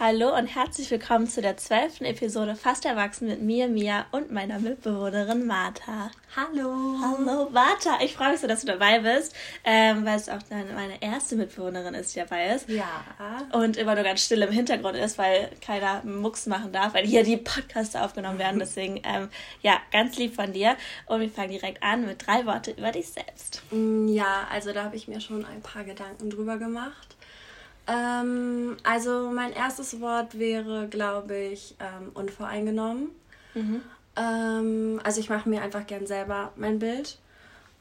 Hallo 0.00 0.32
und 0.36 0.46
herzlich 0.46 0.88
willkommen 0.92 1.26
zu 1.26 1.42
der 1.42 1.56
zwölften 1.56 2.04
Episode 2.04 2.54
Fast 2.54 2.84
Erwachsen 2.84 3.26
mit 3.26 3.42
mir, 3.42 3.66
Mia 3.66 4.06
und 4.12 4.30
meiner 4.30 4.60
Mitbewohnerin 4.60 5.44
Martha. 5.44 6.12
Hallo. 6.36 6.72
Hallo, 7.02 7.50
Martha. 7.50 7.98
Ich 8.00 8.14
freue 8.14 8.30
mich 8.30 8.40
so, 8.40 8.46
dass 8.46 8.60
du 8.60 8.68
dabei 8.68 9.00
bist, 9.00 9.34
ähm, 9.64 10.04
weil 10.04 10.14
es 10.16 10.28
auch 10.28 10.40
deine, 10.48 10.72
meine 10.72 11.02
erste 11.02 11.34
Mitbewohnerin 11.34 11.94
ist, 11.94 12.14
die 12.14 12.20
dabei 12.20 12.54
ist. 12.54 12.68
Ja. 12.68 12.86
Und 13.50 13.76
immer 13.76 13.96
nur 13.96 14.04
ganz 14.04 14.24
still 14.24 14.40
im 14.42 14.52
Hintergrund 14.52 14.94
ist, 14.96 15.18
weil 15.18 15.50
keiner 15.60 16.04
Mucks 16.04 16.46
machen 16.46 16.70
darf, 16.70 16.94
weil 16.94 17.04
hier 17.04 17.24
die 17.24 17.36
Podcasts 17.36 17.96
aufgenommen 17.96 18.38
werden. 18.38 18.60
Deswegen, 18.60 19.00
ähm, 19.04 19.28
ja, 19.62 19.78
ganz 19.90 20.16
lieb 20.16 20.36
von 20.36 20.52
dir. 20.52 20.76
Und 21.06 21.22
wir 21.22 21.28
fangen 21.28 21.50
direkt 21.50 21.82
an 21.82 22.06
mit 22.06 22.24
drei 22.24 22.46
Worte 22.46 22.70
über 22.70 22.92
dich 22.92 23.08
selbst. 23.08 23.62
Mm, 23.72 24.06
Ja, 24.06 24.46
also 24.52 24.72
da 24.72 24.84
habe 24.84 24.94
ich 24.94 25.08
mir 25.08 25.20
schon 25.20 25.44
ein 25.44 25.60
paar 25.60 25.82
Gedanken 25.82 26.30
drüber 26.30 26.56
gemacht. 26.56 27.16
Ähm, 27.88 28.76
also 28.84 29.30
mein 29.30 29.52
erstes 29.52 30.00
Wort 30.00 30.38
wäre, 30.38 30.88
glaube 30.88 31.36
ich, 31.36 31.74
ähm, 31.80 32.10
unvoreingenommen. 32.14 33.10
Ähm, 34.16 35.00
also 35.02 35.20
ich 35.20 35.30
mache 35.30 35.48
mir 35.48 35.62
einfach 35.62 35.86
gern 35.86 36.06
selber 36.06 36.52
mein 36.56 36.78
Bild. 36.78 37.18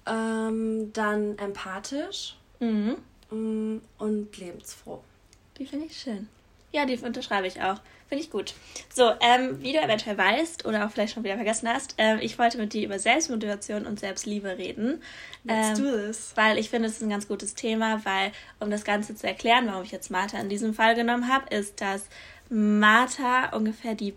Ähm, 0.06 0.92
dann 0.94 1.38
empathisch 1.38 2.38
Mhm. 2.60 2.96
mm, 3.30 3.82
und 3.98 4.38
lebensfroh. 4.38 5.04
Die 5.58 5.66
finde 5.66 5.86
ich 5.88 5.98
schön. 5.98 6.30
Ja, 6.78 6.86
die 6.86 6.96
unterschreibe 6.96 7.48
ich 7.48 7.60
auch. 7.60 7.80
Finde 8.08 8.24
ich 8.24 8.30
gut. 8.30 8.54
So, 8.94 9.12
ähm, 9.20 9.64
wie 9.64 9.74
du 9.74 9.80
eventuell 9.80 10.16
weißt 10.16 10.64
oder 10.68 10.86
auch 10.86 10.92
vielleicht 10.92 11.16
schon 11.16 11.24
wieder 11.24 11.34
vergessen 11.34 11.68
hast, 11.68 11.96
ähm, 11.98 12.20
ich 12.22 12.38
wollte 12.38 12.60
mit 12.60 12.72
dir 12.72 12.86
über 12.86 13.00
Selbstmotivation 13.00 13.88
und 13.88 14.00
Selbstliebe 14.00 14.60
reden. 14.60 15.02
Let's 15.44 15.80
ähm, 15.80 15.86
do 15.86 15.98
this. 15.98 16.34
Weil 16.36 16.60
ich 16.60 16.70
finde, 16.70 16.88
es 16.88 16.98
ist 16.98 17.02
ein 17.02 17.10
ganz 17.10 17.28
gutes 17.28 17.56
Thema, 17.56 18.06
weil, 18.06 18.32
um 18.60 18.70
das 18.70 18.84
Ganze 18.84 19.16
zu 19.16 19.26
erklären, 19.26 19.66
warum 19.66 19.82
ich 19.82 19.92
jetzt 19.92 20.12
Martha 20.12 20.38
in 20.38 20.50
diesem 20.50 20.76
Fall 20.76 20.94
genommen 20.94 21.28
habe, 21.28 21.48
ist, 21.50 21.82
dass 21.82 22.10
Martha 22.48 23.56
ungefähr 23.56 23.96
die 23.96 24.14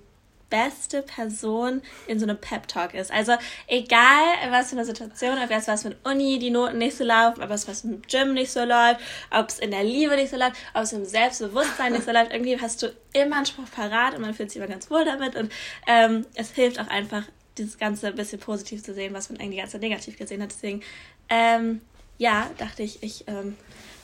beste 0.51 1.03
Person 1.03 1.81
in 2.07 2.19
so 2.19 2.27
einem 2.27 2.39
Pep-Talk 2.39 2.95
ist. 2.95 3.11
Also 3.11 3.33
egal, 3.69 4.25
was 4.51 4.71
für 4.71 4.77
eine 4.77 4.85
Situation, 4.85 5.39
ob 5.43 5.51
jetzt 5.51 5.69
was 5.69 5.85
mit 5.85 5.97
Uni, 6.05 6.39
die 6.39 6.51
Noten 6.51 6.79
nicht 6.79 6.97
so 6.97 7.05
laufen, 7.05 7.43
ob 7.43 7.51
es 7.51 7.69
was 7.69 7.85
mit 7.85 7.95
dem 7.95 8.03
Gym 8.09 8.35
nicht 8.35 8.51
so 8.51 8.65
läuft, 8.65 9.01
ob 9.31 9.49
es 9.49 9.59
in 9.59 9.71
der 9.71 9.85
Liebe 9.85 10.17
nicht 10.17 10.31
so 10.31 10.37
läuft, 10.37 10.57
ob 10.75 10.83
es 10.83 10.93
im 10.93 11.05
Selbstbewusstsein 11.05 11.93
nicht 11.93 12.05
so 12.05 12.13
läuft, 12.13 12.33
irgendwie 12.33 12.61
hast 12.61 12.83
du 12.83 12.93
immer 13.13 13.37
einen 13.37 13.47
Spruch 13.47 13.71
parat 13.75 14.15
und 14.15 14.21
man 14.21 14.35
fühlt 14.35 14.51
sich 14.51 14.61
immer 14.61 14.71
ganz 14.71 14.91
wohl 14.91 15.05
damit 15.05 15.37
und 15.37 15.51
ähm, 15.87 16.27
es 16.35 16.51
hilft 16.51 16.79
auch 16.81 16.89
einfach, 16.89 17.23
dieses 17.59 17.79
Ganze 17.79 18.09
ein 18.09 18.15
bisschen 18.15 18.41
positiv 18.41 18.83
zu 18.83 18.95
sehen, 18.95 19.15
was 19.15 19.31
man 19.31 19.41
eigentlich 19.41 19.65
Zeit 19.67 19.81
negativ 19.81 20.17
gesehen 20.17 20.43
hat. 20.43 20.51
Deswegen, 20.51 20.83
ähm, 21.29 21.81
ja, 22.19 22.51
dachte 22.59 22.83
ich, 22.83 23.03
ich, 23.03 23.25
ähm, 23.29 23.57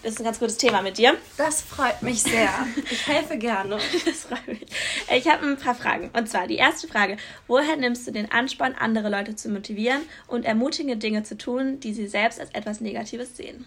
das 0.06 0.14
ist 0.14 0.20
ein 0.20 0.24
ganz 0.24 0.38
gutes 0.38 0.56
Thema 0.56 0.82
mit 0.82 0.98
dir. 0.98 1.16
Das 1.36 1.62
freut 1.62 2.00
mich 2.00 2.22
sehr. 2.22 2.48
Ich 2.92 3.08
helfe 3.08 3.36
gerne. 3.38 3.76
Das 4.06 4.20
freut 4.22 4.46
mich. 4.46 4.64
Ich 5.12 5.28
habe 5.28 5.44
ein 5.44 5.56
paar 5.56 5.74
Fragen. 5.74 6.10
Und 6.12 6.28
zwar 6.28 6.46
die 6.46 6.54
erste 6.54 6.86
Frage: 6.86 7.16
Woher 7.48 7.76
nimmst 7.76 8.06
du 8.06 8.12
den 8.12 8.30
Ansporn, 8.30 8.77
andere 8.78 9.10
Leute 9.10 9.34
zu 9.34 9.48
motivieren 9.48 10.02
und 10.28 10.44
ermutigende 10.44 10.96
Dinge 10.96 11.24
zu 11.24 11.36
tun, 11.36 11.80
die 11.80 11.92
sie 11.92 12.06
selbst 12.06 12.38
als 12.38 12.50
etwas 12.54 12.80
Negatives 12.80 13.36
sehen? 13.36 13.66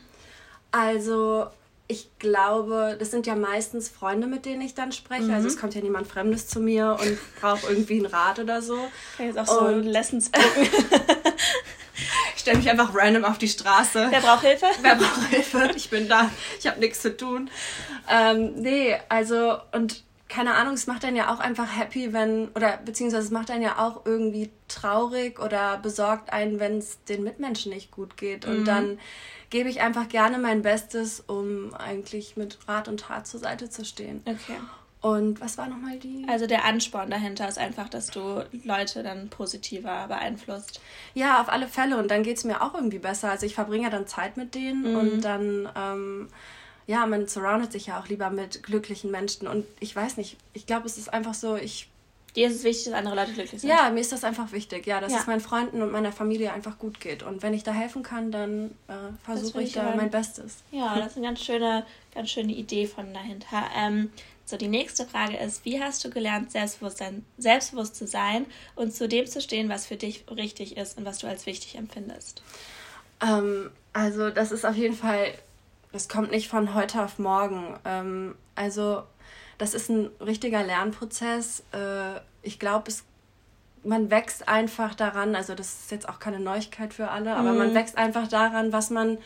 Also, 0.72 1.48
ich 1.90 2.08
glaube, 2.20 2.96
das 2.98 3.12
sind 3.12 3.28
ja 3.28 3.36
meistens 3.36 3.90
Freunde, 3.90 4.26
mit 4.28 4.46
denen 4.46 4.62
ich 4.62 4.76
dann 4.76 4.94
spreche. 4.94 5.34
Also, 5.34 5.48
es 5.50 5.58
kommt 5.58 5.76
ja 5.76 5.82
niemand 5.82 6.08
Fremdes 6.08 6.48
zu 6.48 6.62
mir 6.62 6.96
und 7.02 7.18
braucht 7.42 7.64
irgendwie 7.68 7.98
einen 7.98 8.06
Rat 8.06 8.40
oder 8.40 8.62
so. 8.62 8.76
Kann 9.18 9.28
ich 9.30 9.36
jetzt 9.36 9.40
auch 9.40 9.60
so 9.60 9.66
Und- 9.66 9.84
Lessons 9.84 10.32
gucken. 10.32 10.64
Ich 10.64 10.72
stelle 12.40 12.58
mich 12.58 12.70
einfach 12.70 12.94
random 12.94 13.26
auf 13.26 13.38
die 13.38 13.48
Straße. 13.48 14.08
Wer 14.10 14.22
braucht 14.22 14.42
Hilfe? 14.42 14.68
Wer 14.82 14.96
braucht 14.96 15.30
Hilfe? 15.30 15.72
Ich 15.76 15.90
bin 15.90 16.08
da. 16.08 16.30
Ich 16.60 16.68
habe 16.68 16.80
nichts 16.80 17.02
zu 17.02 17.16
tun. 17.16 17.50
Ähm, 18.10 18.54
nee, 18.56 18.98
also, 19.10 19.58
und 19.72 20.04
keine 20.30 20.54
Ahnung, 20.54 20.76
es 20.76 20.86
macht 20.86 21.04
einen 21.06 21.16
ja 21.16 21.34
auch 21.34 21.40
einfach 21.40 21.76
happy, 21.76 22.14
wenn, 22.14 22.50
oder 22.50 22.78
beziehungsweise 22.78 23.26
es 23.26 23.32
macht 23.32 23.50
einen 23.50 23.64
ja 23.64 23.80
auch 23.80 24.06
irgendwie 24.06 24.52
traurig 24.68 25.40
oder 25.40 25.78
besorgt 25.78 26.32
einen, 26.32 26.60
wenn 26.60 26.78
es 26.78 27.04
den 27.06 27.24
Mitmenschen 27.24 27.74
nicht 27.74 27.90
gut 27.92 28.16
geht. 28.16 28.46
Und 28.46 28.66
dann 28.66 29.00
gebe 29.50 29.70
ich 29.70 29.82
einfach 29.82 30.08
gerne 30.08 30.38
mein 30.38 30.62
Bestes, 30.62 31.20
um 31.20 31.74
eigentlich 31.74 32.38
mit 32.38 32.60
Rat 32.68 32.88
und 32.88 33.00
Tat 33.02 33.26
zur 33.26 33.40
Seite 33.40 33.70
zu 33.72 33.84
stehen. 33.84 34.22
Okay. 34.26 34.58
Und 35.02 35.40
was 35.40 35.58
war 35.58 35.68
nochmal 35.68 35.98
die? 35.98 36.26
Also 36.28 36.46
der 36.46 36.66
Ansporn 36.66 37.10
dahinter 37.10 37.48
ist 37.48 37.58
einfach, 37.58 37.88
dass 37.88 38.08
du 38.08 38.44
Leute 38.66 39.02
dann 39.02 39.30
positiver 39.30 40.08
beeinflusst. 40.08 40.82
Ja, 41.14 41.40
auf 41.42 41.48
alle 41.48 41.68
Fälle. 41.70 41.98
Und 41.98 42.12
dann 42.12 42.24
geht 42.24 42.38
es 42.38 42.44
mir 42.44 42.62
auch 42.62 42.74
irgendwie 42.74 43.00
besser. 43.00 43.30
Also 43.32 43.46
ich 43.46 43.56
verbringe 43.56 43.84
ja 43.86 43.90
dann 43.90 44.08
Zeit 44.08 44.36
mit 44.36 44.56
denen 44.56 44.98
und 44.98 45.22
dann, 45.22 45.70
ähm, 45.76 46.28
ja, 46.86 47.06
man 47.06 47.28
surroundet 47.30 47.72
sich 47.72 47.86
ja 47.88 48.00
auch 48.00 48.08
lieber 48.08 48.30
mit 48.30 48.62
glücklichen 48.64 49.10
Menschen. 49.10 49.48
Und 49.48 49.66
ich 49.80 49.96
weiß 49.96 50.18
nicht, 50.18 50.36
ich 50.54 50.66
glaube, 50.66 50.86
es 50.86 50.98
ist 50.98 51.14
einfach 51.14 51.34
so, 51.34 51.56
ich, 51.56 51.90
Dir 52.36 52.48
ist 52.48 52.58
es 52.58 52.64
wichtig, 52.64 52.86
dass 52.86 52.94
andere 52.94 53.16
Leute 53.16 53.32
glücklich 53.34 53.60
sind. 53.62 53.70
ja, 53.72 53.90
mir 53.90 54.02
ist 54.02 54.12
das 54.12 54.24
einfach 54.24 54.52
wichtig, 54.52 54.86
ja, 54.86 55.00
dass 55.02 55.12
Ja. 55.14 55.20
es 55.20 55.26
meinen 55.28 55.40
Freunden 55.42 55.82
und 55.82 55.92
meiner 55.92 56.12
Familie 56.12 56.54
einfach 56.54 56.78
gut 56.78 57.00
geht. 57.00 57.24
Und 57.24 57.42
wenn 57.42 57.56
ich 57.56 57.64
da 57.64 57.72
helfen 57.72 58.04
kann, 58.04 58.32
dann 58.32 58.72
äh, 58.88 58.94
versuche 59.24 59.62
ich 59.64 59.70
ich 59.70 59.74
da 59.74 59.96
mein 59.96 60.12
Bestes. 60.12 60.58
Ja, 60.72 60.96
das 61.00 61.08
ist 61.12 61.18
eine 61.18 61.26
ganz 61.26 61.42
schöne, 61.44 61.86
ganz 62.14 62.30
schöne 62.30 62.52
Idee 62.54 62.86
von 62.86 63.12
dahinter. 63.16 63.64
Ähm, 63.76 64.12
so, 64.50 64.58
die 64.58 64.68
nächste 64.68 65.06
Frage 65.06 65.38
ist, 65.38 65.66
wie 65.66 65.82
hast 65.82 66.04
du 66.04 66.10
gelernt, 66.10 66.52
Selbstbewusstsein, 66.52 67.26
selbstbewusst 67.38 67.96
zu 67.96 68.08
sein 68.08 68.46
und 68.76 68.94
zu 68.94 69.08
dem 69.08 69.26
zu 69.28 69.42
stehen, 69.42 69.70
was 69.70 69.86
für 69.86 69.96
dich 69.96 70.26
richtig 70.30 70.78
ist 70.78 70.98
und 70.98 71.06
was 71.06 71.20
du 71.20 71.28
als 71.28 71.46
wichtig 71.46 71.76
empfindest? 71.76 72.42
Ähm, 73.22 73.72
also 73.94 74.30
das 74.30 74.52
ist 74.52 74.66
auf 74.66 74.76
jeden 74.76 74.96
Fall, 74.96 75.34
das 75.92 76.10
kommt 76.10 76.32
nicht 76.32 76.48
von 76.48 76.74
heute 76.74 77.04
auf 77.04 77.20
morgen. 77.20 77.78
Ähm, 77.86 78.36
also 78.56 79.04
das 79.58 79.74
ist 79.74 79.90
ein 79.90 80.10
richtiger 80.20 80.64
Lernprozess. 80.64 81.64
Äh, 81.72 82.20
ich 82.42 82.60
glaube, 82.60 82.90
es 82.90 83.04
man 83.84 84.12
wächst 84.12 84.48
einfach 84.48 84.96
daran, 84.96 85.36
also 85.36 85.56
das 85.56 85.82
ist 85.82 85.92
jetzt 85.92 86.10
auch 86.10 86.20
keine 86.20 86.40
Neuigkeit 86.40 86.94
für 86.94 87.12
alle, 87.12 87.36
aber 87.36 87.54
man 87.54 87.74
wächst 87.74 87.98
einfach 87.98 88.28
daran, 88.28 88.74
was 88.74 88.90
man, 88.90 89.18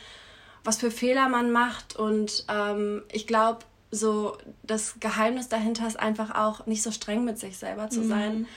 was 0.63 0.77
für 0.77 0.91
Fehler 0.91 1.27
man 1.27 1.51
macht. 1.51 1.95
Und 1.95 2.45
ähm, 2.49 3.03
ich 3.11 3.25
glaube, 3.25 3.65
so 3.93 4.37
das 4.63 4.95
Geheimnis 4.99 5.49
dahinter 5.49 5.85
ist 5.87 5.99
einfach 5.99 6.33
auch 6.35 6.65
nicht 6.65 6.81
so 6.83 6.91
streng 6.91 7.23
mit 7.23 7.37
sich 7.39 7.57
selber 7.57 7.89
zu 7.89 8.03
sein. 8.03 8.47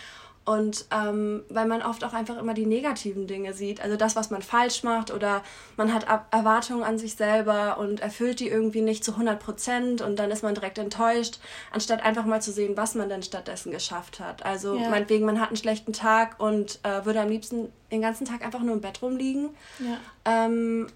Und 0.47 0.87
ähm, 0.93 1.43
weil 1.49 1.67
man 1.67 1.83
oft 1.83 2.05
auch 2.05 2.13
einfach 2.13 2.39
immer 2.39 2.55
die 2.55 2.67
negativen 2.67 3.27
Dinge 3.27 3.53
sieht, 3.53 3.81
also 3.81 3.97
das, 3.97 4.15
was 4.15 4.31
man 4.31 4.43
falsch 4.43 4.85
macht 4.85 5.11
oder 5.13 5.43
man 5.77 5.93
hat 5.93 6.07
Ab 6.09 6.29
Erwartungen 6.31 6.85
an 6.85 6.99
sich 6.99 7.17
selber 7.17 7.79
und 7.79 7.99
erfüllt 7.99 8.39
die 8.39 8.47
irgendwie 8.49 8.81
nicht 8.81 9.03
zu 9.03 9.11
100 9.13 9.41
Prozent 9.41 10.03
und 10.03 10.17
dann 10.21 10.31
ist 10.31 10.45
man 10.45 10.55
direkt 10.55 10.79
enttäuscht, 10.79 11.41
anstatt 11.73 12.05
einfach 12.05 12.25
mal 12.27 12.41
zu 12.41 12.53
sehen, 12.53 12.77
was 12.77 12.95
man 12.95 13.09
denn 13.09 13.25
stattdessen 13.25 13.73
geschafft 13.73 14.21
hat. 14.21 14.47
Also 14.47 14.77
Ja. 14.79 14.89
meinetwegen, 14.89 15.27
man 15.27 15.41
hat 15.41 15.49
einen 15.49 15.57
schlechten 15.57 15.93
Tag 15.93 16.39
und 16.39 16.79
äh, 16.85 17.05
würde 17.05 17.21
am 17.23 17.29
liebsten 17.29 17.73
den 17.91 18.01
ganzen 18.01 18.25
Tag 18.25 18.45
einfach 18.45 18.61
nur 18.63 18.75
im 18.75 18.81
Bett 18.81 19.03
rumliegen 19.03 19.51
Ja. 19.81 19.99
ähm, 20.25 20.87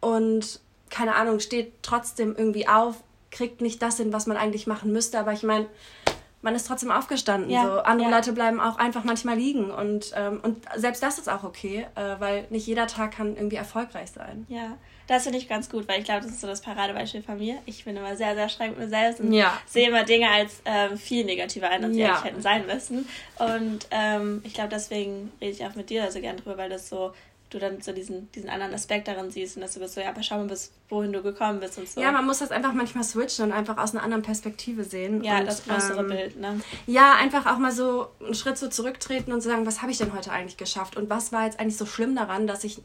und 0.00 0.60
keine 0.88 1.16
Ahnung, 1.16 1.40
steht 1.40 1.74
trotzdem 1.82 2.34
irgendwie 2.34 2.66
auf, 2.66 2.96
kriegt 3.30 3.60
nicht 3.60 3.82
das 3.82 3.96
hin, 3.98 4.12
was 4.12 4.26
man 4.26 4.36
eigentlich 4.36 4.66
machen 4.66 4.92
müsste, 4.92 5.18
aber 5.18 5.32
ich 5.32 5.42
meine, 5.42 5.66
man 6.42 6.54
ist 6.54 6.66
trotzdem 6.68 6.90
aufgestanden. 6.92 7.50
Ja, 7.50 7.62
so. 7.64 7.70
Andere 7.80 8.10
ja. 8.10 8.16
Leute 8.16 8.32
bleiben 8.32 8.60
auch 8.60 8.78
einfach 8.78 9.04
manchmal 9.04 9.36
liegen 9.36 9.70
und, 9.70 10.12
ähm, 10.14 10.40
und 10.42 10.64
selbst 10.76 11.02
das 11.02 11.18
ist 11.18 11.28
auch 11.28 11.42
okay, 11.44 11.86
äh, 11.96 12.20
weil 12.20 12.46
nicht 12.50 12.66
jeder 12.66 12.86
Tag 12.86 13.16
kann 13.16 13.36
irgendwie 13.36 13.56
erfolgreich 13.56 14.10
sein. 14.12 14.46
Ja, 14.48 14.76
das 15.08 15.24
finde 15.24 15.38
ich 15.38 15.48
ganz 15.48 15.68
gut, 15.70 15.88
weil 15.88 15.98
ich 16.00 16.04
glaube, 16.04 16.22
das 16.22 16.30
ist 16.30 16.40
so 16.40 16.46
das 16.46 16.60
Paradebeispiel 16.60 17.22
von 17.22 17.38
mir. 17.38 17.56
Ich 17.64 17.84
bin 17.84 17.96
immer 17.96 18.16
sehr, 18.16 18.34
sehr 18.34 18.48
streng 18.48 18.70
mit 18.70 18.78
mir 18.80 18.88
selbst 18.88 19.20
und 19.20 19.32
Ja. 19.32 19.56
sehe 19.66 19.88
immer 19.88 20.04
Dinge 20.04 20.28
als 20.30 20.62
ähm, 20.64 20.96
viel 20.96 21.24
negativer 21.24 21.68
ein, 21.68 21.84
als 21.84 21.94
sie 21.94 22.04
eigentlich 22.04 22.24
hätten 22.24 22.42
sein 22.42 22.66
müssen. 22.66 23.08
Und 23.38 23.86
ähm, 23.90 24.40
ich 24.44 24.54
glaube, 24.54 24.68
deswegen 24.70 25.32
rede 25.40 25.52
ich 25.52 25.64
auch 25.64 25.74
mit 25.74 25.90
dir 25.90 26.10
so 26.10 26.20
gern 26.20 26.36
drüber, 26.36 26.58
weil 26.58 26.70
das 26.70 26.88
so, 26.88 27.12
du 27.50 27.58
dann 27.58 27.80
so 27.80 27.92
diesen, 27.92 28.30
diesen 28.32 28.50
anderen 28.50 28.74
Aspekt 28.74 29.06
darin 29.08 29.30
siehst 29.30 29.56
und 29.56 29.62
dass 29.62 29.74
du 29.74 29.80
bist 29.80 29.94
so, 29.94 30.00
ja, 30.00 30.08
aber 30.08 30.22
schau 30.22 30.38
mal, 30.38 30.46
bis 30.46 30.72
wohin 30.88 31.12
du 31.12 31.22
gekommen 31.22 31.60
bist 31.60 31.78
und 31.78 31.88
so. 31.88 32.00
Ja, 32.00 32.10
man 32.12 32.26
muss 32.26 32.38
das 32.40 32.50
einfach 32.50 32.72
manchmal 32.72 33.04
switchen 33.04 33.46
und 33.46 33.52
einfach 33.52 33.78
aus 33.78 33.94
einer 33.94 34.02
anderen 34.02 34.22
Perspektive 34.22 34.84
sehen. 34.84 35.22
Ja, 35.22 35.38
und, 35.38 35.46
das 35.46 35.64
größere 35.64 36.00
ähm, 36.00 36.08
Bild, 36.08 36.40
ne? 36.40 36.60
Ja, 36.86 37.14
einfach 37.14 37.46
auch 37.46 37.58
mal 37.58 37.72
so 37.72 38.08
einen 38.20 38.34
Schritt 38.34 38.58
so 38.58 38.68
zurücktreten 38.68 39.32
und 39.32 39.40
sagen, 39.40 39.66
was 39.66 39.80
habe 39.82 39.92
ich 39.92 39.98
denn 39.98 40.12
heute 40.12 40.32
eigentlich 40.32 40.56
geschafft 40.56 40.96
und 40.96 41.08
was 41.08 41.32
war 41.32 41.44
jetzt 41.44 41.60
eigentlich 41.60 41.76
so 41.76 41.86
schlimm 41.86 42.16
daran, 42.16 42.46
dass 42.46 42.64
ich, 42.64 42.80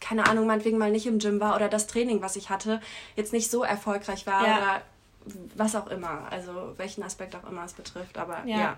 keine 0.00 0.26
Ahnung, 0.26 0.46
meinetwegen 0.46 0.78
mal 0.78 0.90
nicht 0.90 1.06
im 1.06 1.18
Gym 1.18 1.40
war 1.40 1.54
oder 1.54 1.68
das 1.68 1.86
Training, 1.86 2.20
was 2.20 2.36
ich 2.36 2.50
hatte, 2.50 2.80
jetzt 3.16 3.32
nicht 3.32 3.50
so 3.50 3.62
erfolgreich 3.62 4.26
war 4.26 4.46
Ja. 4.46 4.56
oder 4.58 4.82
was 5.54 5.76
auch 5.76 5.86
immer, 5.86 6.26
also 6.30 6.74
welchen 6.78 7.02
Aspekt 7.02 7.36
auch 7.36 7.48
immer 7.48 7.64
es 7.64 7.74
betrifft, 7.74 8.18
aber 8.18 8.42
Ja. 8.46 8.58
ja. 8.58 8.76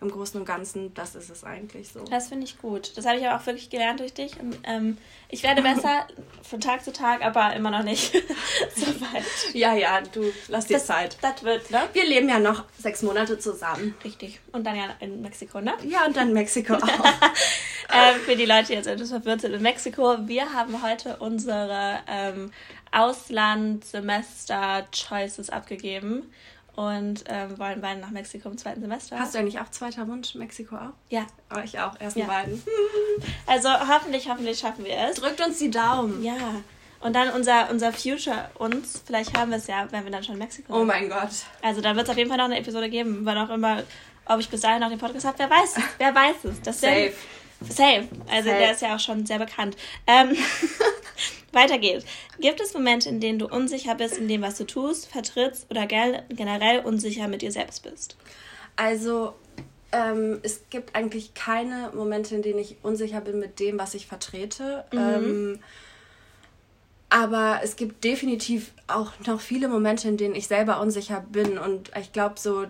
Im 0.00 0.10
Großen 0.10 0.38
und 0.38 0.46
Ganzen, 0.46 0.92
das 0.94 1.14
ist 1.14 1.30
es 1.30 1.42
eigentlich 1.42 1.88
so. 1.88 2.04
Das 2.04 2.28
finde 2.28 2.44
ich 2.44 2.58
gut. 2.58 2.92
Das 2.96 3.06
habe 3.06 3.16
ich 3.18 3.26
aber 3.26 3.40
auch 3.40 3.46
wirklich 3.46 3.70
gelernt 3.70 4.00
durch 4.00 4.12
dich. 4.12 4.38
Und, 4.38 4.58
ähm, 4.64 4.98
ich 5.28 5.42
werde 5.42 5.62
besser 5.62 6.06
von 6.42 6.60
Tag 6.60 6.84
zu 6.84 6.92
Tag, 6.92 7.24
aber 7.24 7.54
immer 7.54 7.70
noch 7.70 7.82
nicht 7.82 8.12
so 8.76 8.86
weit. 9.00 9.24
Ja, 9.54 9.74
ja, 9.74 10.02
du 10.02 10.30
lass 10.48 10.66
dir 10.66 10.78
Zeit. 10.78 11.16
das 11.22 11.42
wird, 11.42 11.70
ne? 11.70 11.88
Wir 11.94 12.06
leben 12.06 12.28
ja 12.28 12.38
noch 12.38 12.64
sechs 12.78 13.02
Monate 13.02 13.38
zusammen. 13.38 13.94
Richtig. 14.04 14.40
Und 14.52 14.64
dann 14.64 14.76
ja 14.76 14.84
in 15.00 15.22
Mexiko, 15.22 15.60
ne? 15.60 15.72
Ja, 15.84 16.04
und 16.04 16.14
dann 16.16 16.32
Mexiko 16.34 16.74
auch. 16.82 16.82
ähm, 16.84 18.20
für 18.24 18.36
die 18.36 18.46
Leute, 18.46 18.66
die 18.68 18.74
jetzt 18.74 18.86
etwas 18.86 19.08
verwirrt 19.08 19.40
sind 19.40 19.54
in 19.54 19.62
Mexiko, 19.62 20.28
wir 20.28 20.52
haben 20.52 20.82
heute 20.82 21.16
unsere 21.16 22.00
ähm, 22.06 22.52
Ausland-Semester-Choices 22.92 25.50
abgegeben. 25.50 26.30
Und 26.76 27.24
ähm, 27.26 27.58
wollen 27.58 27.80
beide 27.80 28.00
nach 28.00 28.10
Mexiko 28.10 28.50
im 28.50 28.58
zweiten 28.58 28.82
Semester. 28.82 29.18
Hast 29.18 29.34
du 29.34 29.38
eigentlich 29.38 29.58
auch 29.58 29.70
zweiter 29.70 30.06
Wunsch, 30.08 30.34
Mexiko 30.34 30.76
auch? 30.76 30.92
Ja. 31.08 31.26
Oh, 31.54 31.58
ich 31.64 31.78
auch, 31.80 31.98
ersten 31.98 32.20
ja. 32.20 32.26
beiden. 32.26 32.62
Also 33.46 33.70
hoffentlich, 33.70 34.28
hoffentlich 34.28 34.58
schaffen 34.58 34.84
wir 34.84 34.94
es. 34.94 35.16
Drückt 35.16 35.40
uns 35.40 35.58
die 35.58 35.70
Daumen. 35.70 36.22
Ja. 36.22 36.36
Und 37.00 37.14
dann 37.14 37.30
unser, 37.30 37.70
unser 37.70 37.90
Future 37.92 38.50
uns, 38.58 39.02
vielleicht 39.06 39.36
haben 39.36 39.50
wir 39.50 39.56
es 39.56 39.66
ja, 39.68 39.86
wenn 39.90 40.04
wir 40.04 40.12
dann 40.12 40.22
schon 40.22 40.34
in 40.34 40.38
Mexiko 40.40 40.74
sind. 40.74 40.82
Oh 40.82 40.84
mein 40.84 41.08
Gott. 41.08 41.30
Also 41.62 41.80
da 41.80 41.96
wird 41.96 42.04
es 42.04 42.10
auf 42.10 42.18
jeden 42.18 42.28
Fall 42.28 42.36
noch 42.36 42.44
eine 42.44 42.58
Episode 42.58 42.90
geben, 42.90 43.20
wann 43.22 43.38
auch 43.38 43.48
immer, 43.48 43.82
ob 44.26 44.40
ich 44.40 44.50
bis 44.50 44.60
dahin 44.60 44.80
noch 44.80 44.90
den 44.90 44.98
Podcast 44.98 45.24
habe, 45.24 45.38
wer 45.38 45.48
weiß 45.48 45.78
es, 45.78 45.84
wer 45.96 46.14
weiß 46.14 46.44
es. 46.44 46.60
Das 46.60 46.80
Safe. 46.80 47.12
Safe. 47.68 48.08
Also 48.30 48.48
Safe. 48.48 48.60
der 48.60 48.72
ist 48.72 48.82
ja 48.82 48.94
auch 48.94 49.00
schon 49.00 49.26
sehr 49.26 49.38
bekannt. 49.38 49.76
Ähm, 50.06 50.36
weiter 51.52 51.78
geht's. 51.78 52.04
Gibt 52.38 52.60
es 52.60 52.74
Momente, 52.74 53.08
in 53.08 53.20
denen 53.20 53.38
du 53.38 53.46
unsicher 53.46 53.94
bist 53.94 54.18
in 54.18 54.28
dem, 54.28 54.42
was 54.42 54.58
du 54.58 54.64
tust, 54.64 55.10
vertrittst 55.10 55.70
oder 55.70 55.86
generell 55.86 56.80
unsicher 56.80 57.28
mit 57.28 57.42
dir 57.42 57.52
selbst 57.52 57.82
bist? 57.82 58.16
Also 58.76 59.34
ähm, 59.92 60.40
es 60.42 60.64
gibt 60.70 60.94
eigentlich 60.94 61.34
keine 61.34 61.90
Momente, 61.94 62.34
in 62.34 62.42
denen 62.42 62.58
ich 62.58 62.76
unsicher 62.82 63.20
bin 63.20 63.38
mit 63.38 63.58
dem, 63.58 63.78
was 63.78 63.94
ich 63.94 64.06
vertrete. 64.06 64.84
Mhm. 64.92 64.98
Ähm, 64.98 65.58
aber 67.08 67.60
es 67.62 67.76
gibt 67.76 68.04
definitiv 68.04 68.72
auch 68.88 69.12
noch 69.26 69.40
viele 69.40 69.68
Momente, 69.68 70.08
in 70.08 70.16
denen 70.16 70.34
ich 70.34 70.48
selber 70.48 70.80
unsicher 70.80 71.20
bin. 71.20 71.56
Und 71.56 71.90
ich 71.98 72.12
glaube, 72.12 72.34
so 72.38 72.66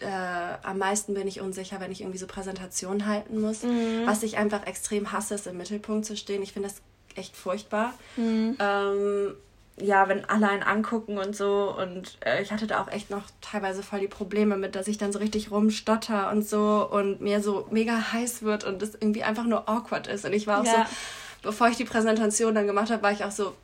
äh, 0.00 0.66
am 0.66 0.78
meisten 0.78 1.14
bin 1.14 1.28
ich 1.28 1.40
unsicher, 1.40 1.80
wenn 1.80 1.92
ich 1.92 2.00
irgendwie 2.00 2.18
so 2.18 2.26
Präsentationen 2.26 3.06
halten 3.06 3.40
muss. 3.40 3.62
Mhm. 3.62 4.02
Was 4.06 4.22
ich 4.22 4.36
einfach 4.38 4.66
extrem 4.66 5.12
hasse, 5.12 5.34
ist 5.34 5.46
im 5.46 5.56
Mittelpunkt 5.56 6.06
zu 6.06 6.16
stehen. 6.16 6.42
Ich 6.42 6.52
finde 6.52 6.68
das 6.68 6.80
echt 7.16 7.36
furchtbar. 7.36 7.94
Mhm. 8.16 8.56
Ähm, 8.58 9.34
ja, 9.82 10.08
wenn 10.08 10.24
alle 10.26 10.48
einen 10.48 10.62
angucken 10.62 11.18
und 11.18 11.34
so. 11.34 11.74
Und 11.76 12.18
äh, 12.24 12.42
ich 12.42 12.52
hatte 12.52 12.66
da 12.66 12.82
auch 12.82 12.88
echt 12.88 13.10
noch 13.10 13.24
teilweise 13.40 13.82
voll 13.82 14.00
die 14.00 14.08
Probleme 14.08 14.56
mit, 14.56 14.74
dass 14.74 14.88
ich 14.88 14.98
dann 14.98 15.12
so 15.12 15.18
richtig 15.18 15.50
rumstotter 15.50 16.30
und 16.30 16.46
so 16.46 16.88
und 16.90 17.20
mir 17.20 17.42
so 17.42 17.66
mega 17.70 18.12
heiß 18.12 18.42
wird 18.42 18.64
und 18.64 18.82
es 18.82 18.94
irgendwie 18.94 19.22
einfach 19.22 19.44
nur 19.44 19.68
awkward 19.68 20.06
ist. 20.06 20.24
Und 20.24 20.32
ich 20.32 20.46
war 20.46 20.60
auch 20.60 20.66
ja. 20.66 20.86
so, 20.86 21.48
bevor 21.48 21.68
ich 21.68 21.76
die 21.76 21.84
Präsentation 21.84 22.54
dann 22.54 22.66
gemacht 22.66 22.90
habe, 22.90 23.02
war 23.02 23.12
ich 23.12 23.24
auch 23.24 23.30
so, 23.30 23.54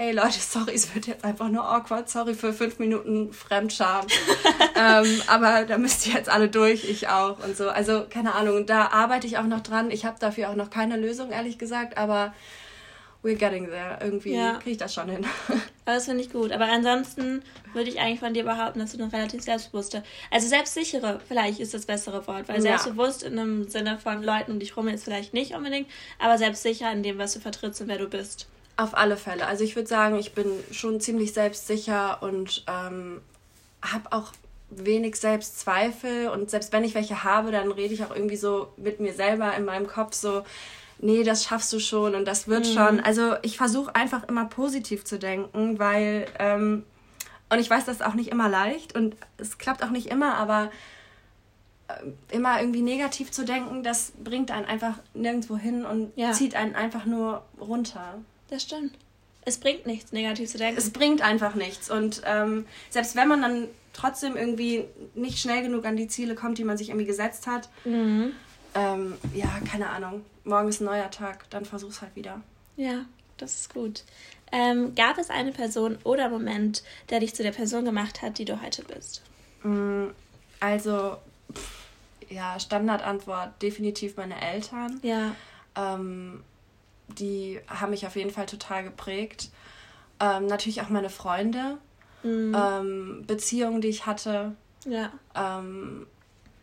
ey 0.00 0.12
Leute, 0.12 0.38
sorry, 0.40 0.72
es 0.74 0.94
wird 0.94 1.06
jetzt 1.06 1.24
einfach 1.24 1.50
nur 1.50 1.62
awkward, 1.62 2.08
sorry 2.08 2.32
für 2.32 2.54
fünf 2.54 2.78
Minuten 2.78 3.34
Fremdscham. 3.34 4.06
ähm, 4.74 5.22
aber 5.26 5.66
da 5.66 5.76
müsst 5.76 6.06
ihr 6.06 6.14
jetzt 6.14 6.30
alle 6.30 6.48
durch, 6.48 6.88
ich 6.88 7.08
auch 7.08 7.44
und 7.44 7.54
so. 7.54 7.68
Also 7.68 8.06
keine 8.08 8.34
Ahnung, 8.34 8.64
da 8.64 8.88
arbeite 8.88 9.26
ich 9.26 9.36
auch 9.36 9.44
noch 9.44 9.60
dran. 9.60 9.90
Ich 9.90 10.06
habe 10.06 10.16
dafür 10.18 10.48
auch 10.48 10.54
noch 10.54 10.70
keine 10.70 10.96
Lösung, 10.96 11.30
ehrlich 11.30 11.58
gesagt, 11.58 11.98
aber 11.98 12.32
we're 13.22 13.34
getting 13.34 13.66
there. 13.68 13.98
Irgendwie 14.00 14.34
ja. 14.34 14.54
kriege 14.54 14.70
ich 14.70 14.76
das 14.78 14.94
schon 14.94 15.10
hin. 15.10 15.26
Aber 15.84 15.96
das 15.96 16.06
finde 16.06 16.22
ich 16.22 16.32
gut. 16.32 16.52
Aber 16.52 16.64
ansonsten 16.66 17.42
würde 17.74 17.90
ich 17.90 18.00
eigentlich 18.00 18.20
von 18.20 18.32
dir 18.32 18.44
behaupten, 18.44 18.78
dass 18.78 18.92
du 18.92 19.02
eine 19.02 19.12
relativ 19.12 19.42
selbstbewusste, 19.42 20.02
also 20.30 20.48
selbstsichere, 20.48 21.20
vielleicht 21.28 21.60
ist 21.60 21.74
das 21.74 21.84
bessere 21.84 22.26
Wort, 22.26 22.48
weil 22.48 22.56
ja. 22.56 22.62
selbstbewusst 22.62 23.22
in 23.22 23.38
einem 23.38 23.68
Sinne 23.68 23.98
von 23.98 24.22
Leuten 24.22 24.52
um 24.52 24.58
dich 24.58 24.74
rum 24.76 24.88
ist 24.88 25.04
vielleicht 25.04 25.34
nicht 25.34 25.54
unbedingt, 25.54 25.88
aber 26.18 26.38
selbstsicher 26.38 26.90
in 26.92 27.02
dem, 27.02 27.18
was 27.18 27.34
du 27.34 27.40
vertrittst 27.40 27.82
und 27.82 27.88
wer 27.88 27.98
du 27.98 28.08
bist. 28.08 28.46
Auf 28.80 28.96
alle 28.96 29.18
Fälle. 29.18 29.46
Also 29.46 29.62
ich 29.62 29.76
würde 29.76 29.88
sagen, 29.88 30.16
ich 30.18 30.32
bin 30.32 30.46
schon 30.70 31.00
ziemlich 31.00 31.34
selbstsicher 31.34 32.22
und 32.22 32.64
ähm, 32.66 33.20
habe 33.82 34.10
auch 34.12 34.32
wenig 34.70 35.16
Selbstzweifel 35.16 36.28
und 36.28 36.48
selbst 36.48 36.72
wenn 36.72 36.82
ich 36.84 36.94
welche 36.94 37.22
habe, 37.22 37.50
dann 37.50 37.72
rede 37.72 37.92
ich 37.92 38.02
auch 38.04 38.14
irgendwie 38.14 38.36
so 38.36 38.72
mit 38.78 38.98
mir 38.98 39.12
selber 39.12 39.54
in 39.54 39.66
meinem 39.66 39.86
Kopf 39.86 40.14
so, 40.14 40.44
nee, 40.98 41.24
das 41.24 41.44
schaffst 41.44 41.70
du 41.74 41.78
schon 41.78 42.14
und 42.14 42.24
das 42.24 42.48
wird 42.48 42.66
mhm. 42.66 42.72
schon. 42.72 43.00
Also 43.00 43.34
ich 43.42 43.58
versuche 43.58 43.94
einfach 43.94 44.26
immer 44.28 44.46
positiv 44.46 45.04
zu 45.04 45.18
denken, 45.18 45.78
weil, 45.78 46.26
ähm, 46.38 46.84
und 47.50 47.58
ich 47.58 47.68
weiß, 47.68 47.84
das 47.84 47.96
ist 47.96 48.02
auch 48.06 48.14
nicht 48.14 48.30
immer 48.30 48.48
leicht 48.48 48.94
und 48.94 49.14
es 49.36 49.58
klappt 49.58 49.82
auch 49.82 49.90
nicht 49.90 50.06
immer, 50.06 50.36
aber 50.36 50.70
äh, 51.88 52.34
immer 52.34 52.60
irgendwie 52.60 52.82
negativ 52.82 53.30
zu 53.30 53.44
denken, 53.44 53.82
das 53.82 54.12
bringt 54.24 54.50
einen 54.50 54.64
einfach 54.64 54.94
nirgendwo 55.12 55.58
hin 55.58 55.84
und 55.84 56.12
ja. 56.16 56.32
zieht 56.32 56.54
einen 56.54 56.74
einfach 56.74 57.04
nur 57.04 57.42
runter. 57.60 58.14
Das 58.50 58.62
stimmt. 58.62 58.94
Es 59.44 59.58
bringt 59.58 59.86
nichts, 59.86 60.12
negativ 60.12 60.50
zu 60.50 60.58
denken. 60.58 60.78
Es 60.78 60.90
bringt 60.90 61.22
einfach 61.22 61.54
nichts. 61.54 61.90
Und 61.90 62.22
ähm, 62.26 62.66
selbst 62.90 63.16
wenn 63.16 63.28
man 63.28 63.40
dann 63.40 63.68
trotzdem 63.94 64.36
irgendwie 64.36 64.84
nicht 65.14 65.38
schnell 65.38 65.62
genug 65.62 65.86
an 65.86 65.96
die 65.96 66.08
Ziele 66.08 66.34
kommt, 66.34 66.58
die 66.58 66.64
man 66.64 66.76
sich 66.76 66.90
irgendwie 66.90 67.06
gesetzt 67.06 67.46
hat, 67.46 67.68
mhm. 67.84 68.32
ähm, 68.74 69.14
ja, 69.34 69.48
keine 69.70 69.88
Ahnung 69.88 70.24
morgen 70.44 70.68
ist 70.68 70.80
ein 70.80 70.86
neuer 70.86 71.10
Tag, 71.10 71.48
dann 71.50 71.64
versuch's 71.64 72.02
halt 72.02 72.14
wieder. 72.16 72.42
Ja, 72.76 73.06
das 73.38 73.60
ist 73.60 73.74
gut. 73.74 74.04
Ähm, 74.52 74.94
gab 74.94 75.18
es 75.18 75.30
eine 75.30 75.52
Person 75.52 75.98
oder 76.04 76.28
Moment, 76.28 76.82
der 77.08 77.20
dich 77.20 77.34
zu 77.34 77.42
der 77.42 77.52
Person 77.52 77.84
gemacht 77.84 78.22
hat, 78.22 78.38
die 78.38 78.44
du 78.44 78.60
heute 78.60 78.82
bist? 78.82 79.22
Mm, 79.62 80.08
also, 80.58 81.16
ja, 82.28 82.58
Standardantwort, 82.58 83.62
definitiv 83.62 84.16
meine 84.16 84.40
Eltern. 84.40 85.00
Ja. 85.02 85.34
Ähm, 85.76 86.42
die 87.18 87.60
haben 87.68 87.90
mich 87.90 88.06
auf 88.06 88.16
jeden 88.16 88.30
Fall 88.30 88.46
total 88.46 88.84
geprägt. 88.84 89.50
Ähm, 90.20 90.46
natürlich 90.46 90.82
auch 90.82 90.88
meine 90.88 91.10
Freunde, 91.10 91.78
mhm. 92.22 92.54
ähm, 92.56 93.24
Beziehungen, 93.26 93.80
die 93.80 93.88
ich 93.88 94.06
hatte. 94.06 94.54
Ja. 94.84 95.10
Ähm, 95.34 96.06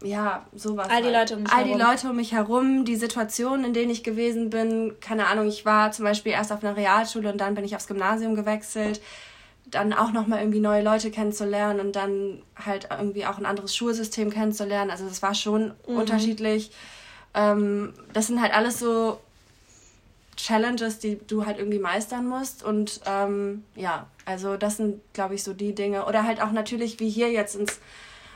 ja, 0.03 0.45
sowas. 0.53 0.89
All 0.89 1.01
die 1.01 1.07
halt. 1.07 1.29
Leute 1.29 1.35
um 1.35 1.43
mich 1.43 1.51
All 1.51 1.65
herum. 1.65 1.77
die 1.77 1.83
Leute 1.83 2.09
um 2.09 2.15
mich 2.15 2.31
herum, 2.31 2.85
die 2.85 2.95
Situationen, 2.95 3.65
in 3.65 3.73
denen 3.73 3.89
ich 3.89 4.03
gewesen 4.03 4.49
bin. 4.49 4.95
Keine 5.01 5.27
Ahnung, 5.27 5.47
ich 5.47 5.65
war 5.65 5.91
zum 5.91 6.05
Beispiel 6.05 6.33
erst 6.33 6.51
auf 6.51 6.63
einer 6.63 6.77
Realschule 6.77 7.31
und 7.31 7.39
dann 7.39 7.55
bin 7.55 7.65
ich 7.65 7.75
aufs 7.75 7.87
Gymnasium 7.87 8.35
gewechselt. 8.35 9.01
Dann 9.65 9.93
auch 9.93 10.11
nochmal 10.11 10.39
irgendwie 10.39 10.59
neue 10.59 10.83
Leute 10.83 11.09
kennenzulernen 11.09 11.79
und 11.79 11.95
dann 11.95 12.41
halt 12.63 12.89
irgendwie 12.91 13.25
auch 13.25 13.37
ein 13.37 13.45
anderes 13.45 13.75
Schulsystem 13.75 14.29
kennenzulernen. 14.29 14.91
Also 14.91 15.05
das 15.05 15.21
war 15.23 15.33
schon 15.33 15.73
mhm. 15.87 15.97
unterschiedlich. 15.97 16.71
Ähm, 17.33 17.93
das 18.13 18.27
sind 18.27 18.41
halt 18.41 18.53
alles 18.53 18.79
so 18.79 19.19
Challenges, 20.37 20.99
die 20.99 21.19
du 21.27 21.45
halt 21.45 21.57
irgendwie 21.57 21.79
meistern 21.79 22.27
musst. 22.27 22.63
Und 22.63 23.01
ähm, 23.05 23.63
ja, 23.75 24.07
also 24.25 24.55
das 24.55 24.77
sind, 24.77 25.01
glaube 25.13 25.35
ich, 25.35 25.43
so 25.43 25.53
die 25.53 25.75
Dinge. 25.75 26.05
Oder 26.05 26.23
halt 26.23 26.41
auch 26.41 26.51
natürlich 26.51 26.99
wie 26.99 27.09
hier 27.09 27.31
jetzt 27.31 27.55
ins 27.55 27.79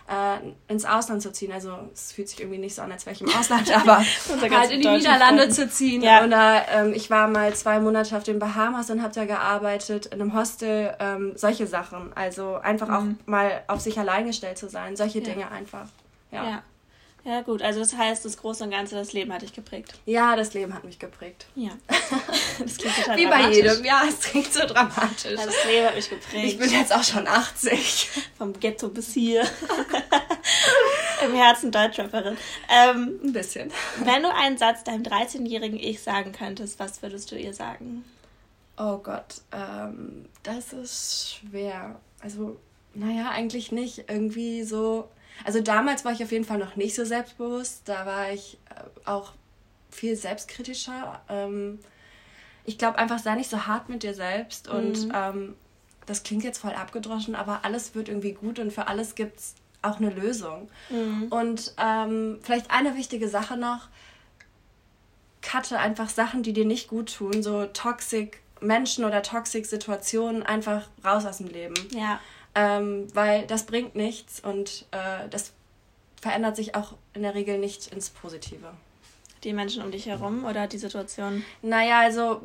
äh, 0.09 0.71
ins 0.71 0.85
Ausland 0.85 1.21
zu 1.21 1.31
ziehen. 1.31 1.51
Also 1.51 1.77
es 1.93 2.11
fühlt 2.11 2.27
sich 2.27 2.41
irgendwie 2.41 2.57
nicht 2.57 2.75
so 2.75 2.81
an, 2.81 2.91
als 2.91 3.05
wäre 3.05 3.15
ich 3.15 3.21
im 3.21 3.29
Ausland, 3.39 3.71
aber 3.71 3.99
halt 3.99 4.71
in 4.71 4.81
die 4.81 4.87
Niederlande 4.87 5.43
Freunde. 5.43 5.49
zu 5.49 5.69
ziehen. 5.69 6.01
Ja. 6.01 6.25
Oder 6.25 6.65
ähm, 6.69 6.93
ich 6.93 7.09
war 7.09 7.27
mal 7.27 7.53
zwei 7.55 7.79
Monate 7.79 8.17
auf 8.17 8.23
den 8.23 8.39
Bahamas 8.39 8.89
und 8.89 9.01
habe 9.01 9.13
da 9.13 9.25
gearbeitet, 9.25 10.07
in 10.07 10.21
einem 10.21 10.35
Hostel, 10.35 10.95
ähm, 10.99 11.33
solche 11.35 11.67
Sachen. 11.67 12.11
Also 12.13 12.55
einfach 12.55 12.89
mhm. 12.89 12.93
auch 12.93 13.27
mal 13.27 13.63
auf 13.67 13.79
sich 13.79 13.97
allein 13.97 14.25
gestellt 14.25 14.57
zu 14.57 14.67
sein, 14.67 14.97
solche 14.97 15.19
ja. 15.19 15.25
Dinge 15.25 15.51
einfach. 15.51 15.87
ja. 16.31 16.43
ja. 16.43 16.63
Ja, 17.23 17.41
gut. 17.41 17.61
Also 17.61 17.79
das 17.79 17.95
heißt, 17.95 18.25
das 18.25 18.37
Große 18.37 18.63
und 18.63 18.71
Ganze, 18.71 18.95
das 18.95 19.13
Leben 19.13 19.31
hat 19.31 19.43
dich 19.43 19.53
geprägt. 19.53 19.93
Ja, 20.05 20.35
das 20.35 20.53
Leben 20.53 20.73
hat 20.73 20.83
mich 20.83 20.99
geprägt. 20.99 21.45
Ja. 21.55 21.71
Das 22.59 22.77
klingt 22.77 22.95
total 22.95 23.17
Wie 23.17 23.25
bei 23.25 23.49
jedem. 23.49 23.83
Ja, 23.83 24.03
es 24.07 24.19
klingt 24.19 24.53
so 24.53 24.59
dramatisch. 24.67 25.25
Also 25.25 25.45
das 25.45 25.65
Leben 25.65 25.87
hat 25.87 25.95
mich 25.95 26.09
geprägt. 26.09 26.45
Ich 26.45 26.59
bin 26.59 26.69
jetzt 26.69 26.93
auch 26.93 27.03
schon 27.03 27.25
80. 27.25 28.09
Vom 28.37 28.53
Ghetto 28.59 28.89
bis 28.89 29.13
hier. 29.13 29.41
Im 31.25 31.33
Herzen 31.33 31.71
Deutschrapperin. 31.71 32.37
Ähm, 32.69 33.19
Ein 33.23 33.33
bisschen. 33.33 33.71
Wenn 34.03 34.21
du 34.21 34.31
einen 34.31 34.57
Satz 34.59 34.83
deinem 34.83 35.01
13-jährigen 35.01 35.79
Ich 35.79 36.03
sagen 36.03 36.33
könntest, 36.33 36.79
was 36.79 37.01
würdest 37.01 37.31
du 37.31 37.35
ihr 37.35 37.53
sagen? 37.53 38.05
Oh 38.77 38.97
Gott, 38.97 39.41
ähm, 39.51 40.25
das 40.43 40.73
ist 40.73 41.35
schwer. 41.39 41.99
Also, 42.19 42.57
naja, 42.93 43.29
eigentlich 43.29 43.71
nicht. 43.71 44.05
Irgendwie 44.07 44.63
so 44.63 45.09
also 45.45 45.61
damals 45.61 46.05
war 46.05 46.11
ich 46.11 46.23
auf 46.23 46.31
jeden 46.31 46.45
Fall 46.45 46.57
noch 46.57 46.75
nicht 46.75 46.95
so 46.95 47.05
selbstbewusst. 47.05 47.83
Da 47.85 48.05
war 48.05 48.31
ich 48.31 48.57
äh, 48.69 49.09
auch 49.09 49.33
viel 49.89 50.15
selbstkritischer. 50.15 51.21
Ähm, 51.29 51.79
ich 52.63 52.77
glaube 52.77 52.97
einfach, 52.97 53.19
sei 53.19 53.35
nicht 53.35 53.49
so 53.49 53.65
hart 53.65 53.89
mit 53.89 54.03
dir 54.03 54.13
selbst. 54.13 54.67
Und 54.67 55.07
mhm. 55.07 55.13
ähm, 55.13 55.55
das 56.05 56.23
klingt 56.23 56.43
jetzt 56.43 56.59
voll 56.59 56.73
abgedroschen, 56.73 57.35
aber 57.35 57.63
alles 57.63 57.95
wird 57.95 58.09
irgendwie 58.09 58.33
gut 58.33 58.59
und 58.59 58.71
für 58.71 58.87
alles 58.87 59.15
gibt 59.15 59.39
es 59.39 59.55
auch 59.81 59.97
eine 59.97 60.09
Lösung. 60.09 60.69
Mhm. 60.89 61.27
Und 61.29 61.73
ähm, 61.77 62.39
vielleicht 62.41 62.71
eine 62.71 62.95
wichtige 62.95 63.27
Sache 63.27 63.57
noch. 63.57 63.87
Cutte 65.41 65.79
einfach 65.79 66.09
Sachen, 66.09 66.43
die 66.43 66.53
dir 66.53 66.65
nicht 66.65 66.87
gut 66.87 67.15
tun, 67.15 67.41
so 67.41 67.65
toxic 67.65 68.41
Menschen 68.59 69.05
oder 69.05 69.23
toxic 69.23 69.65
Situationen 69.65 70.43
einfach 70.43 70.87
raus 71.03 71.25
aus 71.25 71.39
dem 71.39 71.47
Leben. 71.47 71.73
Ja 71.89 72.19
ähm, 72.55 73.07
weil 73.13 73.45
das 73.47 73.65
bringt 73.65 73.95
nichts 73.95 74.39
und 74.39 74.85
äh, 74.91 75.27
das 75.29 75.53
verändert 76.21 76.55
sich 76.55 76.75
auch 76.75 76.93
in 77.13 77.23
der 77.23 77.35
Regel 77.35 77.57
nicht 77.57 77.87
ins 77.87 78.09
Positive. 78.09 78.71
Die 79.43 79.53
Menschen 79.53 79.83
um 79.83 79.91
dich 79.91 80.05
herum 80.05 80.45
oder 80.45 80.67
die 80.67 80.77
Situation? 80.77 81.43
Naja, 81.61 82.01
also 82.01 82.41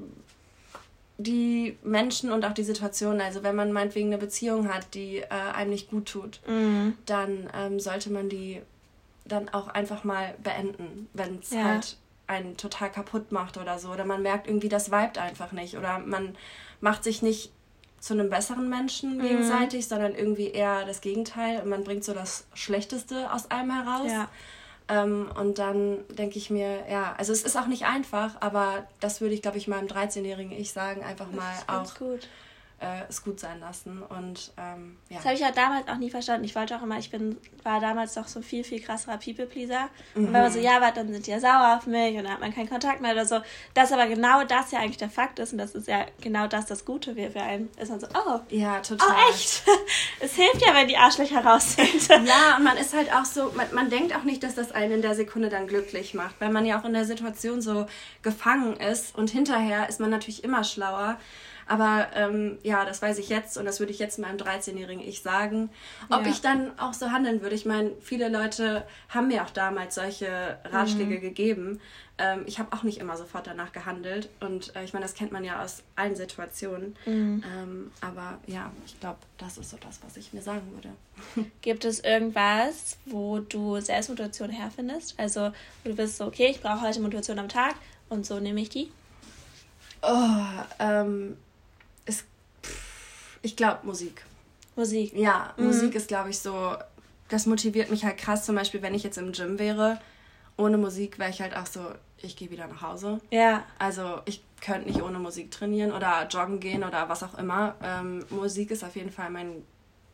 die 1.19 1.77
Menschen 1.83 2.33
und 2.33 2.45
auch 2.45 2.53
die 2.53 2.65
Situation, 2.65 3.21
also 3.21 3.43
wenn 3.43 3.57
man 3.57 3.73
meinetwegen 3.73 4.09
eine 4.09 4.19
Beziehung 4.19 4.73
hat, 4.73 4.95
die 4.95 5.19
äh, 5.19 5.29
einem 5.29 5.71
nicht 5.71 5.91
gut 5.91 6.07
tut, 6.07 6.41
mhm. 6.47 6.95
dann 7.07 7.51
ähm, 7.55 7.81
sollte 7.81 8.11
man 8.11 8.29
die 8.29 8.61
dann 9.25 9.49
auch 9.49 9.69
einfach 9.69 10.05
mal 10.05 10.35
beenden, 10.43 11.09
wenn 11.13 11.39
es 11.39 11.51
ja. 11.51 11.65
halt 11.65 11.97
einen 12.27 12.57
total 12.57 12.91
kaputt 12.91 13.33
macht 13.33 13.57
oder 13.57 13.79
so. 13.79 13.91
Oder 13.91 14.05
man 14.05 14.23
merkt 14.23 14.47
irgendwie, 14.47 14.69
das 14.69 14.91
vibet 14.91 15.19
einfach 15.19 15.53
nicht. 15.53 15.77
Oder 15.77 15.99
man 15.99 16.37
macht 16.81 17.05
sich 17.05 17.23
nicht 17.23 17.53
zu 18.01 18.15
einem 18.15 18.31
besseren 18.31 18.69
Menschen 18.69 19.19
mhm. 19.19 19.23
gegenseitig, 19.23 19.89
sondern 19.89 20.15
irgendwie 20.15 20.49
eher 20.49 20.85
das 20.85 21.01
Gegenteil 21.01 21.61
und 21.63 21.69
man 21.69 21.85
bringt 21.85 22.05
so 22.05 22.13
das 22.13 22.47
Schlechteste 22.55 23.33
aus 23.33 23.51
einem 23.51 23.71
heraus. 23.71 24.11
Ja. 24.11 24.29
Ähm, 24.89 25.31
und 25.39 25.59
dann 25.59 25.99
denke 26.11 26.39
ich 26.39 26.51
mir, 26.51 26.85
ja, 26.89 27.15
also 27.19 27.33
es 27.33 27.43
ist 27.43 27.57
auch 27.57 27.67
nicht 27.67 27.87
einfach, 27.87 28.37
aber 28.41 28.87
das 29.01 29.21
würde 29.21 29.35
ich, 29.35 29.43
glaube 29.43 29.59
ich, 29.59 29.67
meinem 29.67 29.89
13-jährigen 29.89 30.53
Ich 30.53 30.73
sagen, 30.73 31.03
einfach 31.03 31.31
mal 31.33 31.55
auch. 31.67 31.95
Gut 31.97 32.29
äh, 32.79 33.03
es 33.09 33.25
gut 33.25 33.41
sein 33.41 33.59
lassen. 33.61 34.03
Und 34.03 34.53
ähm, 34.59 34.97
ja. 35.09 35.17
Das 35.17 35.25
habe 35.25 35.35
ich 35.35 35.41
ja 35.41 35.51
damals 35.51 35.89
auch 35.89 35.97
nie 35.97 36.11
verstanden. 36.11 36.45
Ich 36.45 36.55
wollte 36.55 36.77
auch 36.77 36.83
immer, 36.83 36.99
ich 36.99 37.11
bin, 37.11 37.39
war 37.63 37.81
damals 37.81 38.15
doch 38.15 38.29
so 38.29 38.43
viel, 38.43 38.65
viel 38.65 38.81
krasserer 38.81 39.17
People-Pleaser. 39.17 39.89
Mhm. 40.15 40.27
Und 40.27 40.33
wenn 40.33 40.43
man 40.43 40.53
so, 40.53 40.59
ja, 40.59 40.81
warte, 40.81 41.01
dann 41.01 41.13
sind 41.13 41.27
die 41.27 41.31
ja 41.31 41.41
sauer 41.41 41.77
auf 41.79 41.87
mich 41.87 42.17
und 42.17 42.25
dann 42.25 42.35
hat 42.35 42.41
man 42.41 42.55
keinen 42.55 42.69
Kontakt 42.69 43.01
mehr 43.01 43.13
oder 43.13 43.25
so. 43.25 43.41
Dass 43.73 43.93
aber 43.93 44.07
genau 44.07 44.45
das 44.45 44.73
ja 44.73 44.81
eigentlich 44.81 44.99
der 44.99 45.09
Fakt 45.09 45.39
ist 45.39 45.53
und 45.53 45.59
das 45.59 45.75
ist 45.75 45.89
ja 45.89 46.05
genau 46.21 46.47
das 46.47 46.67
das 46.67 46.85
Gute 46.85 47.15
für 47.15 47.41
einen. 47.41 47.71
Ist 47.79 47.91
dann 47.91 48.01
so, 48.01 48.09
oh. 48.15 48.41
Ja, 48.51 48.81
total. 48.81 49.09
Oh, 49.09 49.31
echt? 49.31 49.63
es 50.21 50.35
hilft 50.35 50.61
ja, 50.61 50.75
wenn 50.75 50.89
die 50.89 50.99
Arschlöcher 50.99 51.45
raus 51.45 51.77
sind. 51.77 52.09
ja, 52.27 52.57
und 52.59 52.65
man 52.65 52.77
ist 52.77 52.95
halt 52.95 53.13
auch 53.13 53.25
so, 53.25 53.53
man, 53.57 53.67
man 53.73 53.89
denkt 53.89 54.15
auch 54.15 54.25
nicht, 54.25 54.43
dass 54.43 54.55
das 54.55 54.73
einen 54.73 54.93
in 54.93 55.03
der 55.03 55.15
Sekunde 55.15 55.49
dann 55.49 55.67
glücklich 55.67 56.13
macht, 56.13 56.35
weil 56.41 56.51
man 56.51 56.67
ja 56.67 56.79
auch 56.79 56.85
in 56.85 56.93
der 56.93 57.07
Situation 57.07 57.63
so 57.63 57.87
gefangen 58.23 58.77
ist 58.77 59.17
und 59.17 59.31
hinterher 59.31 59.89
ist 59.89 59.99
man 59.99 60.11
natürlich 60.11 60.45
immer 60.45 60.63
schlauer. 60.63 61.19
Aber 61.67 62.09
ähm, 62.15 62.59
ja, 62.63 62.85
das 62.85 63.03
weiß 63.03 63.19
ich 63.19 63.29
jetzt 63.29 63.59
und 63.59 63.65
das 63.65 63.81
würde 63.81 63.93
ich 63.93 63.99
jetzt 63.99 64.19
meinem 64.19 64.37
13-jährigen 64.37 65.03
Ich 65.03 65.23
sagen. 65.23 65.71
Ob 66.11 66.23
ja. 66.23 66.31
ich 66.31 66.41
dann 66.41 66.79
auch 66.79 66.95
so 66.95 67.11
handeln 67.11 67.43
würde, 67.43 67.57
ich 67.57 67.67
meine, 67.67 67.93
viele 68.01 68.29
Leute 68.29 68.85
haben 69.09 69.29
mir 69.29 69.43
auch 69.43 69.51
damals 69.51 69.97
solche 69.97 70.59
Ratschläge 70.65 71.17
mhm. 71.17 71.21
gegeben. 71.21 71.81
Ähm, 72.19 72.45
ich 72.47 72.59
habe 72.59 72.75
auch 72.75 72.83
nicht 72.83 72.99
immer 72.99 73.17
sofort 73.17 73.47
danach 73.47 73.73
gehandelt 73.73 74.31
und 74.41 74.75
äh, 74.75 74.85
ich 74.85 74.95
meine, 74.95 75.05
das 75.05 75.15
kennt 75.15 75.33
man 75.33 75.45
ja 75.45 75.63
aus 75.63 75.83
allen 75.97 76.17
Situationen. 76.17 76.97
Mhm. 77.05 77.43
Ähm, 77.45 77.91
aber 78.01 78.39
ja, 78.47 78.73
ich 78.87 78.99
glaube, 79.01 79.19
das 79.37 79.59
ist 79.59 79.71
so 79.71 79.77
das, 79.79 80.01
was 80.03 80.17
ich 80.17 80.33
mir 80.33 80.41
sagen 80.41 80.73
würde. 80.73 81.51
Gibt 81.61 81.85
es 81.85 82.01
irgendwas, 82.01 82.97
wo 83.05 83.41
du 83.41 83.81
Selbstmotivation 83.81 84.51
herfindest? 84.51 85.15
Also, 85.19 85.51
du 85.85 85.95
bist 85.95 86.17
so, 86.17 86.25
okay, 86.27 86.49
ich 86.51 86.63
brauche 86.63 86.83
heute 86.83 87.01
Motivation 87.01 87.39
am 87.39 87.49
Tag 87.49 87.75
und 88.09 88.25
so 88.25 88.39
nehme 88.41 88.63
ich 88.63 88.71
die? 88.71 88.91
Oh, 90.03 90.47
ähm, 90.79 91.37
ich 93.47 93.55
glaube 93.55 93.79
Musik. 93.85 94.25
Musik. 94.75 95.15
Ja, 95.15 95.55
mhm. 95.57 95.67
Musik 95.67 95.95
ist, 95.95 96.09
glaube 96.09 96.31
ich, 96.31 96.39
so, 96.41 96.75
das 97.29 97.47
motiviert 97.47 97.91
mich 97.91 98.05
halt 98.05 98.19
krass. 98.19 98.45
Zum 98.45 98.57
Beispiel, 98.57 98.83
wenn 98.83 98.93
ich 98.93 99.05
jetzt 99.05 99.19
im 99.19 99.33
Gym 99.33 99.59
wäre, 99.59 100.01
ohne 100.57 100.79
Musik 100.79 101.19
wäre 101.19 101.31
ich 101.31 101.41
halt 101.41 101.57
auch 101.57 101.67
so, 101.67 101.81
ich 102.19 102.37
gehe 102.37 102.51
wieder 102.51 102.67
nach 102.67 102.83
Hause. 102.83 103.21
Ja. 103.31 103.63
Also 103.79 104.21
ich 104.25 104.43
könnte 104.61 104.89
nicht 104.89 105.01
ohne 105.01 105.21
Musik 105.21 105.53
trainieren 105.53 105.93
oder 105.93 106.27
joggen 106.29 106.59
gehen 106.59 106.83
oder 106.83 107.09
was 107.09 107.23
auch 107.23 107.39
immer. 107.39 107.77
Ähm, 107.83 108.25
Musik 108.31 108.73
ist 108.73 108.83
auf 108.83 108.97
jeden 108.97 109.13
Fall 109.13 109.31
mein 109.31 109.63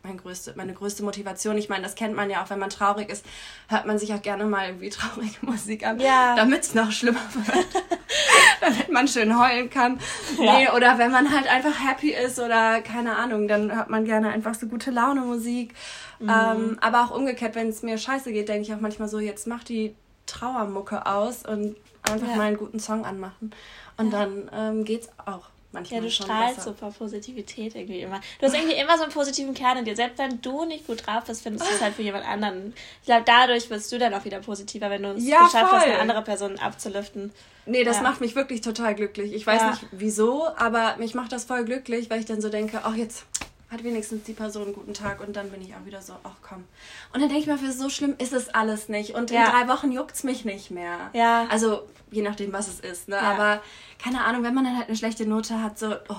mein 0.02 0.16
größte, 0.16 0.54
meine 0.56 0.74
größte 0.74 1.02
Motivation. 1.02 1.56
Ich 1.56 1.68
meine, 1.68 1.82
das 1.82 1.94
kennt 1.94 2.14
man 2.14 2.28
ja 2.28 2.42
auch, 2.42 2.50
wenn 2.50 2.58
man 2.58 2.70
traurig 2.70 3.08
ist, 3.08 3.24
hört 3.68 3.86
man 3.86 3.98
sich 3.98 4.12
auch 4.12 4.22
gerne 4.22 4.44
mal 4.44 4.66
irgendwie 4.66 4.90
traurige 4.90 5.36
Musik 5.42 5.86
an, 5.86 6.00
ja. 6.00 6.34
damit 6.36 6.62
es 6.62 6.74
noch 6.74 6.90
schlimmer 6.90 7.20
wird. 7.34 7.66
damit 8.60 8.81
man 8.92 9.08
schön 9.08 9.38
heulen 9.38 9.70
kann. 9.70 9.99
Ja. 10.38 10.58
Nee, 10.58 10.68
oder 10.76 10.99
wenn 10.99 11.11
man 11.11 11.32
halt 11.32 11.50
einfach 11.50 11.75
happy 11.88 12.11
ist 12.11 12.38
oder 12.38 12.80
keine 12.80 13.16
Ahnung, 13.16 13.49
dann 13.49 13.75
hört 13.75 13.90
man 13.90 14.04
gerne 14.04 14.30
einfach 14.30 14.54
so 14.54 14.66
gute 14.66 14.90
Laune 14.90 15.22
Musik. 15.22 15.75
Mhm. 16.18 16.30
Ähm, 16.30 16.78
aber 16.80 17.04
auch 17.04 17.11
umgekehrt, 17.11 17.54
wenn 17.54 17.68
es 17.68 17.82
mir 17.82 17.99
scheiße 17.99 18.32
geht, 18.32 18.49
denke 18.49 18.62
ich 18.62 18.75
auch 18.75 18.80
manchmal 18.80 19.08
so, 19.08 19.18
jetzt 19.18 19.46
mach 19.46 19.64
die 19.64 19.94
Trauermucke 20.26 21.06
aus 21.06 21.44
und 21.44 21.76
einfach 22.02 22.28
ja. 22.28 22.37
mal 22.37 22.46
einen 22.49 22.56
guten 22.56 22.80
Song 22.80 23.04
anmachen. 23.04 23.52
Und 23.96 24.12
dann 24.12 24.50
ähm, 24.52 24.84
geht's 24.84 25.08
auch 25.25 25.51
manchmal. 25.72 26.00
Ja, 26.00 26.04
du 26.04 26.10
strahlst 26.10 26.62
so 26.62 26.72
vor 26.72 26.90
Positivität 26.90 27.74
irgendwie 27.74 28.00
immer. 28.00 28.20
Du 28.38 28.46
hast 28.46 28.54
irgendwie 28.54 28.74
immer 28.74 28.96
so 28.96 29.04
einen 29.04 29.12
positiven 29.12 29.54
Kern 29.54 29.78
in 29.78 29.84
dir. 29.84 29.96
Selbst 29.96 30.18
wenn 30.18 30.40
du 30.40 30.64
nicht 30.64 30.86
gut 30.86 31.06
drauf 31.06 31.24
bist, 31.24 31.42
findest 31.42 31.68
du 31.68 31.74
es 31.74 31.80
halt 31.80 31.94
für 31.94 32.02
jemand 32.02 32.26
anderen. 32.26 32.74
Ich 33.00 33.06
glaube, 33.06 33.22
dadurch 33.24 33.68
wirst 33.70 33.90
du 33.92 33.98
dann 33.98 34.14
auch 34.14 34.24
wieder 34.24 34.40
positiver, 34.40 34.90
wenn 34.90 35.02
du 35.02 35.10
es 35.10 35.26
ja, 35.26 35.44
geschafft 35.44 35.72
hast, 35.72 35.84
eine 35.84 35.98
andere 35.98 36.22
Person 36.22 36.58
abzulüften. 36.58 37.32
Nee, 37.64 37.84
das 37.84 37.96
ja. 37.96 38.02
macht 38.02 38.20
mich 38.20 38.34
wirklich 38.34 38.60
total 38.60 38.94
glücklich. 38.94 39.32
Ich 39.32 39.46
weiß 39.46 39.60
ja. 39.60 39.70
nicht 39.70 39.86
wieso, 39.92 40.48
aber 40.56 40.96
mich 40.98 41.14
macht 41.14 41.32
das 41.32 41.44
voll 41.44 41.64
glücklich, 41.64 42.10
weil 42.10 42.20
ich 42.20 42.26
dann 42.26 42.40
so 42.40 42.48
denke, 42.48 42.80
ach, 42.82 42.94
jetzt 42.94 43.24
hat 43.72 43.82
wenigstens 43.84 44.24
die 44.24 44.34
Person 44.34 44.64
einen 44.64 44.74
guten 44.74 44.92
Tag 44.92 45.20
und 45.20 45.34
dann 45.34 45.50
bin 45.50 45.62
ich 45.62 45.74
auch 45.74 45.84
wieder 45.86 46.02
so, 46.02 46.12
ach 46.22 46.36
komm. 46.42 46.64
Und 47.12 47.20
dann 47.20 47.28
denke 47.28 47.38
ich 47.38 47.46
mal, 47.46 47.56
für 47.56 47.72
so 47.72 47.88
schlimm 47.88 48.14
ist 48.18 48.34
es 48.34 48.50
alles 48.50 48.90
nicht. 48.90 49.14
Und 49.14 49.30
in 49.30 49.42
drei 49.42 49.66
Wochen 49.66 49.90
juckt 49.90 50.14
es 50.14 50.24
mich 50.24 50.44
nicht 50.44 50.70
mehr. 50.70 51.10
Ja. 51.14 51.46
Also, 51.48 51.88
je 52.10 52.20
nachdem, 52.20 52.52
was 52.52 52.68
es 52.68 52.80
ist. 52.80 53.08
Ne? 53.08 53.18
Aber 53.18 53.62
keine 53.98 54.24
Ahnung, 54.24 54.42
wenn 54.42 54.52
man 54.52 54.64
dann 54.64 54.76
halt 54.76 54.88
eine 54.88 54.96
schlechte 54.96 55.26
Note 55.26 55.62
hat, 55.62 55.78
so, 55.78 55.94
oh, 56.08 56.16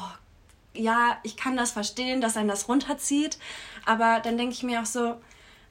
ja, 0.74 1.20
ich 1.22 1.38
kann 1.38 1.56
das 1.56 1.72
verstehen, 1.72 2.22
dass 2.22 2.36
einen 2.36 2.50
das 2.50 2.68
runterzieht, 2.68 3.38
aber 3.86 4.20
dann 4.20 4.38
denke 4.38 4.54
ich 4.54 4.64
mir 4.64 4.82
auch 4.82 4.88
so, 4.88 5.16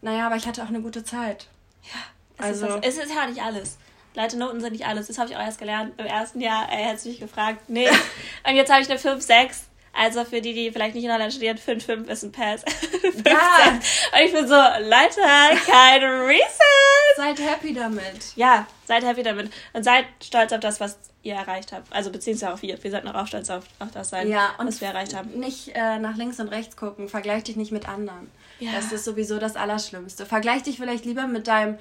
naja, 0.01 0.27
aber 0.27 0.37
ich 0.37 0.47
hatte 0.47 0.63
auch 0.63 0.69
eine 0.69 0.81
gute 0.81 1.03
Zeit. 1.03 1.49
Ja, 1.83 2.47
es 2.47 2.63
also. 2.63 2.77
Ist 2.79 2.99
es 2.99 3.05
ist 3.07 3.15
ja 3.15 3.27
nicht 3.27 3.43
alles. 3.43 3.79
Leute, 4.15 4.39
Noten 4.39 4.61
sind 4.61 4.73
nicht 4.73 4.87
alles. 4.87 5.09
Das 5.09 5.19
habe 5.19 5.31
ich 5.31 5.37
auch 5.37 5.41
erst 5.41 5.59
gelernt 5.59 5.95
im 5.97 6.07
ersten 6.07 6.41
Jahr. 6.41 6.69
Er 6.71 6.91
hat 6.91 7.05
mich 7.05 7.19
gefragt. 7.19 7.69
Nee. 7.69 7.89
Und 8.47 8.55
jetzt 8.55 8.71
habe 8.71 8.83
ich 8.83 8.91
eine 8.91 8.99
5, 8.99 9.23
6. 9.23 9.69
Also 9.95 10.25
für 10.25 10.41
die, 10.41 10.55
die 10.55 10.73
vielleicht 10.73 10.95
nicht 10.95 11.05
in 11.05 11.13
Holland 11.13 11.33
studieren, 11.33 11.59
5-5 11.59 12.07
ist 12.09 12.23
ein 12.23 12.33
Pass. 12.33 12.65
ja. 13.27 13.73
Und 13.73 14.25
ich 14.25 14.33
bin 14.33 14.49
so, 14.49 14.55
Leute, 14.55 15.21
kein 15.67 16.03
Reset. 16.03 17.17
Seid 17.17 17.39
happy 17.39 17.75
damit. 17.75 18.35
Ja, 18.37 18.67
seid 18.87 19.05
happy 19.05 19.23
damit. 19.23 19.53
Und 19.75 19.85
seid 19.85 20.07
stolz 20.23 20.53
auf 20.53 20.61
das, 20.61 20.81
was 20.81 20.97
ihr 21.23 21.35
erreicht 21.35 21.73
habt. 21.73 21.93
Also 21.93 22.11
beziehungsweise 22.11 22.55
auf 22.55 22.63
wir. 22.63 22.83
Wir 22.83 22.91
sollten 22.91 23.09
auch 23.09 23.27
stolz 23.27 23.51
auf, 23.51 23.65
auf 23.79 23.91
das 23.93 24.09
sein, 24.11 24.29
ja, 24.29 24.55
was 24.59 24.81
wir 24.81 24.89
erreicht 24.89 25.15
haben. 25.15 25.39
Nicht 25.39 25.69
äh, 25.75 25.99
nach 25.99 26.17
links 26.17 26.41
und 26.41 26.49
rechts 26.49 26.77
gucken. 26.77 27.09
Vergleich 27.09 27.45
dich 27.45 27.57
nicht 27.57 27.71
mit 27.73 27.89
anderen. 27.89 28.31
Ja. 28.61 28.73
Das 28.73 28.93
ist 28.93 29.05
sowieso 29.05 29.39
das 29.39 29.57
Allerschlimmste. 29.57 30.25
Vergleich 30.25 30.63
dich 30.63 30.79
vielleicht 30.79 31.05
lieber 31.05 31.27
mit 31.27 31.49
deinem 31.49 31.79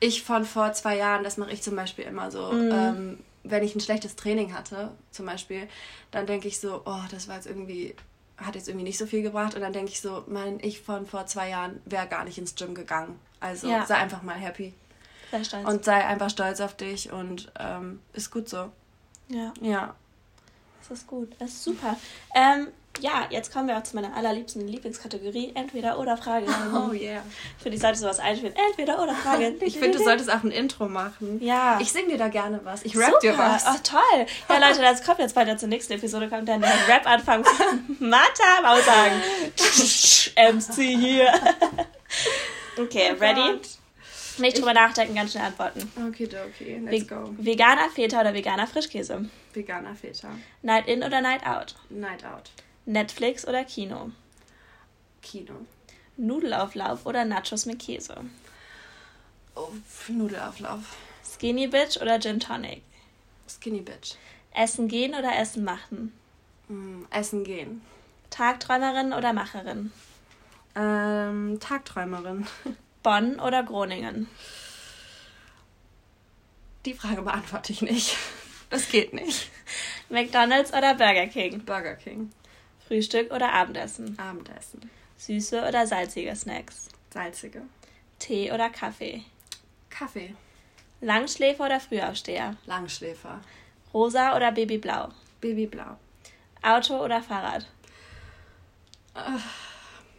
Ich 0.00 0.22
von 0.22 0.44
vor 0.44 0.72
zwei 0.74 0.96
Jahren. 0.96 1.24
Das 1.24 1.38
mache 1.38 1.52
ich 1.52 1.62
zum 1.62 1.76
Beispiel 1.76 2.04
immer 2.04 2.30
so. 2.30 2.52
Mhm. 2.52 2.70
Ähm, 2.72 3.18
wenn 3.44 3.62
ich 3.62 3.74
ein 3.74 3.80
schlechtes 3.80 4.16
Training 4.16 4.54
hatte, 4.54 4.90
zum 5.10 5.26
Beispiel, 5.26 5.68
dann 6.10 6.26
denke 6.26 6.48
ich 6.48 6.58
so, 6.58 6.82
oh, 6.84 7.00
das 7.10 7.28
war 7.28 7.36
jetzt 7.36 7.46
irgendwie, 7.46 7.94
hat 8.38 8.54
jetzt 8.54 8.68
irgendwie 8.68 8.84
nicht 8.84 8.98
so 8.98 9.06
viel 9.06 9.22
gebracht. 9.22 9.54
Und 9.54 9.60
dann 9.60 9.72
denke 9.72 9.92
ich 9.92 10.00
so, 10.00 10.24
mein 10.26 10.58
Ich 10.60 10.80
von 10.80 11.06
vor 11.06 11.26
zwei 11.26 11.50
Jahren 11.50 11.80
wäre 11.84 12.08
gar 12.08 12.24
nicht 12.24 12.38
ins 12.38 12.54
Gym 12.54 12.74
gegangen. 12.74 13.18
Also 13.40 13.68
ja. 13.68 13.86
sei 13.86 13.96
einfach 13.96 14.22
mal 14.22 14.34
happy. 14.34 14.72
Sei 15.30 15.44
stolz. 15.44 15.68
Und 15.68 15.84
sei 15.84 16.04
einfach 16.04 16.30
stolz 16.30 16.60
auf 16.60 16.74
dich 16.76 17.12
und 17.12 17.52
ähm, 17.58 18.00
ist 18.14 18.30
gut 18.30 18.48
so. 18.48 18.70
Ja. 19.28 19.52
Ja. 19.60 19.94
Das 20.80 20.98
ist 20.98 21.06
gut. 21.06 21.34
Das 21.38 21.50
ist 21.50 21.64
super. 21.64 21.96
Ähm, 22.34 22.68
ja, 23.00 23.26
jetzt 23.30 23.52
kommen 23.52 23.68
wir 23.68 23.76
auch 23.76 23.82
zu 23.82 23.96
meiner 23.96 24.16
allerliebsten 24.16 24.66
Lieblingskategorie, 24.66 25.52
entweder 25.54 25.98
oder 25.98 26.16
Frage. 26.16 26.46
Oh 26.74 26.92
yeah. 26.92 27.22
Für 27.58 27.70
die 27.70 27.76
sollte 27.76 27.98
sowas 27.98 28.18
einführen. 28.18 28.54
Entweder 28.68 29.02
oder 29.02 29.14
Frage. 29.14 29.54
ich 29.60 29.78
finde, 29.78 29.98
du 29.98 30.04
solltest 30.04 30.30
auch 30.30 30.42
ein 30.42 30.50
Intro 30.50 30.88
machen. 30.88 31.40
Ja. 31.42 31.78
Ich 31.80 31.92
sing 31.92 32.08
dir 32.08 32.18
da 32.18 32.28
gerne 32.28 32.60
was. 32.64 32.84
Ich 32.84 32.96
rap 32.96 33.06
Super. 33.06 33.18
dir 33.20 33.38
was. 33.38 33.64
Oh, 33.66 33.78
toll. 33.82 34.26
Ja, 34.48 34.58
Leute, 34.58 34.80
das 34.80 35.04
kommt 35.04 35.18
jetzt 35.18 35.36
weiter 35.36 35.56
zur 35.56 35.68
nächsten 35.68 35.92
Episode. 35.94 36.28
Kommt 36.28 36.48
dann 36.48 36.60
der 36.60 36.72
Rap-Anfang 36.88 37.44
von 37.44 37.96
Martha 38.08 38.60
Mausagen. 38.62 39.20
MC 40.36 40.74
hier. 40.98 41.32
okay, 42.78 43.12
oh 43.14 43.20
ready? 43.20 43.52
Gott. 43.52 43.68
Nicht 44.38 44.58
drüber 44.58 44.74
nachdenken, 44.74 45.14
ganz 45.14 45.32
schnell 45.32 45.44
antworten. 45.44 45.92
Okay, 46.08 46.26
okay, 46.26 46.80
let's 46.84 47.06
go. 47.06 47.34
Veganer 47.38 47.88
Feta 47.90 48.20
oder 48.20 48.34
veganer 48.34 48.66
Frischkäse? 48.66 49.26
Veganer 49.52 49.94
Feta. 49.94 50.28
Night 50.62 50.88
in 50.88 51.04
oder 51.04 51.20
Night 51.20 51.46
out? 51.46 51.76
Night 51.88 52.24
out. 52.24 52.50
Netflix 52.86 53.46
oder 53.46 53.64
Kino? 53.64 54.10
Kino. 55.22 55.54
Nudelauflauf 56.16 57.06
oder 57.06 57.24
Nachos 57.24 57.66
mit 57.66 57.80
Käse? 57.80 58.16
Oh, 59.56 59.68
Nudelauflauf. 60.08 60.96
Skinny 61.24 61.66
Bitch 61.66 62.00
oder 62.00 62.20
Gin 62.20 62.40
Tonic? 62.40 62.82
Skinny 63.48 63.80
Bitch. 63.80 64.16
Essen 64.52 64.88
gehen 64.88 65.14
oder 65.14 65.36
Essen 65.36 65.64
machen? 65.64 66.12
Mm, 66.68 67.04
essen 67.10 67.44
gehen. 67.44 67.82
Tagträumerin 68.30 69.12
oder 69.12 69.32
Macherin? 69.32 69.92
Ähm, 70.74 71.58
Tagträumerin. 71.60 72.46
Bonn 73.02 73.38
oder 73.40 73.62
Groningen? 73.62 74.28
Die 76.84 76.94
Frage 76.94 77.22
beantworte 77.22 77.72
ich 77.72 77.82
nicht. 77.82 78.16
Das 78.70 78.88
geht 78.88 79.12
nicht. 79.12 79.50
McDonald's 80.08 80.72
oder 80.72 80.94
Burger 80.94 81.28
King? 81.28 81.64
Burger 81.64 81.94
King. 81.94 82.32
Frühstück 82.86 83.32
oder 83.32 83.52
Abendessen? 83.52 84.18
Abendessen. 84.18 84.90
Süße 85.16 85.66
oder 85.66 85.86
salzige 85.86 86.34
Snacks? 86.36 86.88
Salzige. 87.10 87.62
Tee 88.18 88.52
oder 88.52 88.68
Kaffee? 88.68 89.22
Kaffee. 89.90 90.34
Langschläfer 91.00 91.66
oder 91.66 91.80
Frühaufsteher? 91.80 92.56
Langschläfer. 92.66 93.40
Rosa 93.92 94.36
oder 94.36 94.52
Babyblau? 94.52 95.08
Babyblau. 95.40 95.96
Auto 96.62 97.02
oder 97.02 97.22
Fahrrad? 97.22 97.66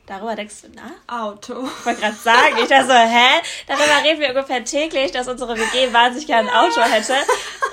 Darüber 0.06 0.36
denkst 0.36 0.62
du 0.62 0.70
nach? 0.70 0.92
Auto. 1.08 1.66
Ich 1.66 1.86
wollte 1.86 2.02
gerade 2.02 2.16
sagen, 2.16 2.56
ich 2.62 2.70
dachte 2.70 2.86
so, 2.86 2.94
hä? 2.94 3.42
Darüber 3.68 4.04
reden 4.04 4.22
wir 4.22 4.30
ungefähr 4.30 4.64
täglich, 4.64 5.12
dass 5.12 5.28
unsere 5.28 5.58
WG 5.58 5.92
wahnsinnig 5.92 6.28
gerne 6.28 6.52
ein 6.52 6.56
Auto 6.56 6.82
hätte. 6.82 7.16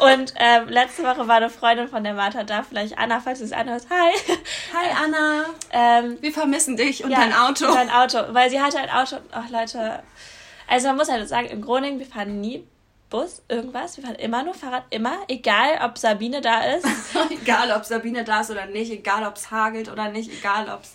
Und 0.03 0.35
ähm, 0.37 0.69
letzte 0.69 1.05
Woche 1.05 1.29
war 1.29 1.37
eine 1.37 1.49
Freundin 1.49 1.89
von 1.89 2.03
der 2.03 2.15
Martha 2.15 2.43
da, 2.43 2.63
vielleicht 2.63 2.99
Anna, 2.99 3.21
falls 3.21 3.39
du 3.39 3.45
es 3.45 3.53
anhörst. 3.53 3.89
Hi. 3.89 4.13
Hi 4.75 5.05
Anna. 5.05 5.45
Ähm, 5.71 6.19
Wir 6.21 6.33
vermissen 6.33 6.77
dich 6.77 7.05
und 7.05 7.11
ja, 7.11 7.21
dein 7.21 7.33
Auto. 7.33 7.67
Und 7.67 7.75
dein 7.75 7.91
Auto, 7.91 8.19
weil 8.31 8.51
sie 8.51 8.61
hatte 8.61 8.79
ein 8.79 8.91
Auto. 8.91 9.17
Ach 9.31 9.49
Leute, 9.49 10.03
also 10.67 10.89
man 10.89 10.97
muss 10.97 11.11
halt 11.11 11.29
sagen, 11.29 11.47
in 11.49 11.61
Groningen, 11.61 11.99
wir 11.99 12.07
fahren 12.07 12.41
nie 12.41 12.67
Bus, 13.11 13.43
irgendwas. 13.47 13.97
Wir 13.97 14.05
fahren 14.05 14.17
immer 14.17 14.43
nur 14.43 14.55
Fahrrad, 14.55 14.85
immer. 14.91 15.19
Egal, 15.29 15.79
ob 15.85 15.99
Sabine 15.99 16.41
da 16.41 16.63
ist. 16.63 16.87
egal, 17.31 17.71
ob 17.71 17.85
Sabine 17.85 18.25
da 18.25 18.41
ist 18.41 18.51
oder 18.51 18.67
nicht. 18.67 18.91
Egal, 18.91 19.27
ob 19.27 19.37
es 19.37 19.51
hagelt 19.51 19.91
oder 19.91 20.09
nicht. 20.09 20.33
Egal, 20.33 20.69
ob 20.69 20.83
es 20.83 20.95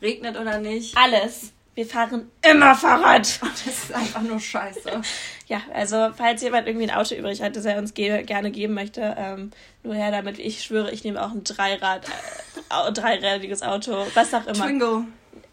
regnet 0.00 0.38
oder 0.38 0.58
nicht. 0.58 0.96
Alles. 0.96 1.52
Wir 1.78 1.86
fahren 1.86 2.28
immer 2.42 2.74
Fahrrad. 2.74 3.38
Das 3.40 3.66
ist 3.68 3.94
einfach 3.94 4.22
nur 4.22 4.40
scheiße. 4.40 5.00
ja, 5.46 5.62
also 5.72 6.08
falls 6.16 6.42
jemand 6.42 6.66
irgendwie 6.66 6.90
ein 6.90 6.96
Auto 6.96 7.14
übrig 7.14 7.40
hat, 7.40 7.54
das 7.54 7.66
er 7.66 7.78
uns 7.78 7.94
ge 7.94 8.24
gerne 8.24 8.50
geben 8.50 8.74
möchte, 8.74 9.14
ähm, 9.16 9.52
nur 9.84 9.94
her 9.94 10.10
damit. 10.10 10.40
Ich 10.40 10.64
schwöre, 10.64 10.90
ich 10.90 11.04
nehme 11.04 11.24
auch 11.24 11.30
ein 11.30 11.44
Dreirad, 11.44 12.04
äh, 12.08 12.92
dreirädiges 12.92 13.62
Auto, 13.62 14.08
was 14.14 14.34
auch 14.34 14.44
immer. 14.48 14.66
Twingo. 14.66 15.04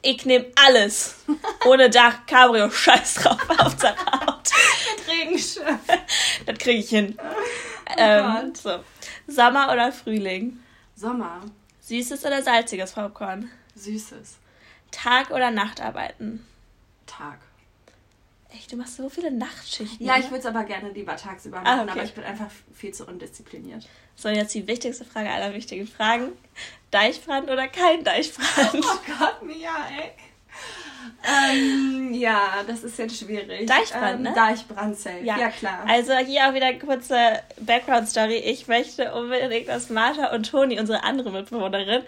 Ich 0.02 0.26
nehme 0.26 0.48
alles. 0.66 1.18
Ohne 1.64 1.92
Dach, 1.92 2.26
Cabrio, 2.26 2.72
scheiß 2.72 3.14
drauf, 3.16 3.48
auf 3.60 3.76
sein 3.78 3.94
Auto. 4.12 4.56
Mit 4.98 5.08
Regenschirm. 5.08 5.80
Das 6.48 6.58
kriege 6.58 6.80
ich 6.80 6.90
hin. 6.90 7.20
Oh 7.20 7.94
ähm, 7.98 8.52
so. 8.56 8.80
Sommer 9.28 9.72
oder 9.72 9.92
Frühling? 9.92 10.58
Sommer. 10.96 11.42
Süßes 11.82 12.26
oder 12.26 12.42
salziges 12.42 12.94
Popcorn? 12.94 13.52
Süßes. 13.76 14.40
Tag- 14.92 15.32
oder 15.32 15.52
Nachtarbeiten? 15.52 16.46
Tag. 17.06 17.40
Echt, 18.56 18.72
du 18.72 18.78
machst 18.78 18.96
so 18.96 19.10
viele 19.10 19.32
Nachtschichten. 19.32 20.06
Ja, 20.06 20.18
ich 20.18 20.26
würde 20.26 20.40
es 20.40 20.46
aber 20.46 20.64
gerne 20.64 20.90
lieber 20.90 21.16
tagsüber 21.18 21.58
machen, 21.58 21.68
ah, 21.68 21.84
okay. 21.84 21.92
aber 21.92 22.04
ich 22.04 22.14
bin 22.14 22.24
einfach 22.24 22.50
viel 22.74 22.94
zu 22.94 23.06
undiszipliniert. 23.06 23.88
So, 24.16 24.30
jetzt 24.30 24.54
die 24.54 24.66
wichtigste 24.66 25.04
Frage 25.04 25.30
aller 25.30 25.54
wichtigen 25.54 25.88
Fragen. 25.88 26.32
Deichbrand 26.92 27.50
oder 27.50 27.68
kein 27.68 28.04
Deichbrand? 28.04 28.76
Oh 28.86 29.00
Gott, 29.20 29.44
Mia, 29.44 29.76
ey. 30.00 30.12
ähm, 31.28 32.14
ja, 32.14 32.64
das 32.66 32.84
ist 32.84 32.98
jetzt 32.98 33.18
schwierig. 33.18 33.68
Deichbrand, 33.68 34.16
ähm, 34.16 34.22
ne? 34.22 34.34
Deichbrand 34.34 34.98
safe. 34.98 35.20
Ja. 35.24 35.38
ja. 35.38 35.50
klar. 35.50 35.84
Also 35.88 36.14
hier 36.14 36.48
auch 36.48 36.54
wieder 36.54 36.68
eine 36.68 36.80
kurze 36.80 37.42
Background-Story. 37.60 38.38
Ich 38.38 38.68
möchte 38.68 39.14
unbedingt, 39.14 39.68
dass 39.68 39.90
Martha 39.90 40.34
und 40.34 40.50
Toni, 40.50 40.80
unsere 40.80 41.04
andere 41.04 41.32
Mitbewohnerin, 41.32 42.04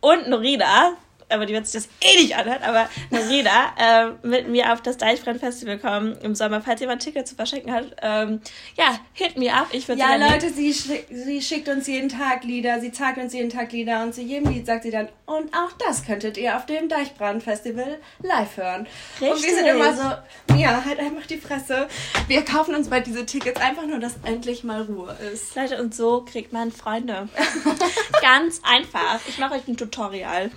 und 0.00 0.28
Norina 0.28 0.96
aber 1.28 1.46
die 1.46 1.54
wird 1.54 1.66
sich 1.66 1.82
das 1.82 1.90
eh 2.00 2.22
nicht 2.22 2.36
anhören, 2.36 2.62
aber 2.62 2.88
Norina 3.10 3.74
äh, 3.78 4.26
mit 4.26 4.48
mir 4.48 4.72
auf 4.72 4.82
das 4.82 4.96
Deichbrand-Festival 4.96 5.78
kommen 5.78 6.16
im 6.22 6.34
Sommer. 6.34 6.60
Falls 6.60 6.80
jemand 6.80 7.02
Ticket 7.02 7.26
zu 7.26 7.34
verschenken 7.34 7.72
hat, 7.72 7.84
ähm, 8.02 8.40
ja, 8.76 8.98
hit 9.12 9.36
me 9.36 9.52
up. 9.52 9.68
Ich 9.72 9.88
würde 9.88 10.00
Ja, 10.00 10.16
Leute, 10.16 10.50
sie, 10.50 10.72
schick, 10.72 11.06
sie 11.10 11.42
schickt 11.42 11.68
uns 11.68 11.86
jeden 11.86 12.08
Tag 12.08 12.44
Lieder, 12.44 12.80
sie 12.80 12.92
zeigt 12.92 13.18
uns 13.18 13.32
jeden 13.32 13.50
Tag 13.50 13.72
Lieder 13.72 14.02
und 14.02 14.14
zu 14.14 14.22
jedem 14.22 14.52
Lied 14.52 14.66
sagt 14.66 14.84
sie 14.84 14.90
dann, 14.90 15.08
und 15.26 15.52
auch 15.54 15.72
das 15.86 16.04
könntet 16.04 16.36
ihr 16.36 16.56
auf 16.56 16.66
dem 16.66 16.88
Deichbrand-Festival 16.88 17.98
live 18.22 18.56
hören. 18.56 18.86
Richtig. 19.20 19.32
Und 19.32 19.42
wir 19.42 19.54
sind 19.54 19.66
immer 19.66 19.94
so, 19.94 20.56
ja, 20.56 20.84
halt 20.84 21.00
einfach 21.00 21.26
die 21.26 21.38
Fresse. 21.38 21.88
Wir 22.28 22.44
kaufen 22.44 22.74
uns 22.74 22.88
bei 22.88 23.00
diese 23.00 23.26
Tickets 23.26 23.60
einfach 23.60 23.86
nur, 23.86 23.98
dass 23.98 24.14
endlich 24.24 24.62
mal 24.62 24.82
Ruhe 24.82 25.16
ist. 25.32 25.54
Leute, 25.56 25.80
und 25.80 25.94
so 25.94 26.24
kriegt 26.24 26.52
man 26.52 26.70
Freunde. 26.70 27.28
Ganz 28.22 28.60
einfach. 28.62 29.18
Ich 29.28 29.38
mache 29.38 29.54
euch 29.54 29.66
ein 29.66 29.76
Tutorial. 29.76 30.50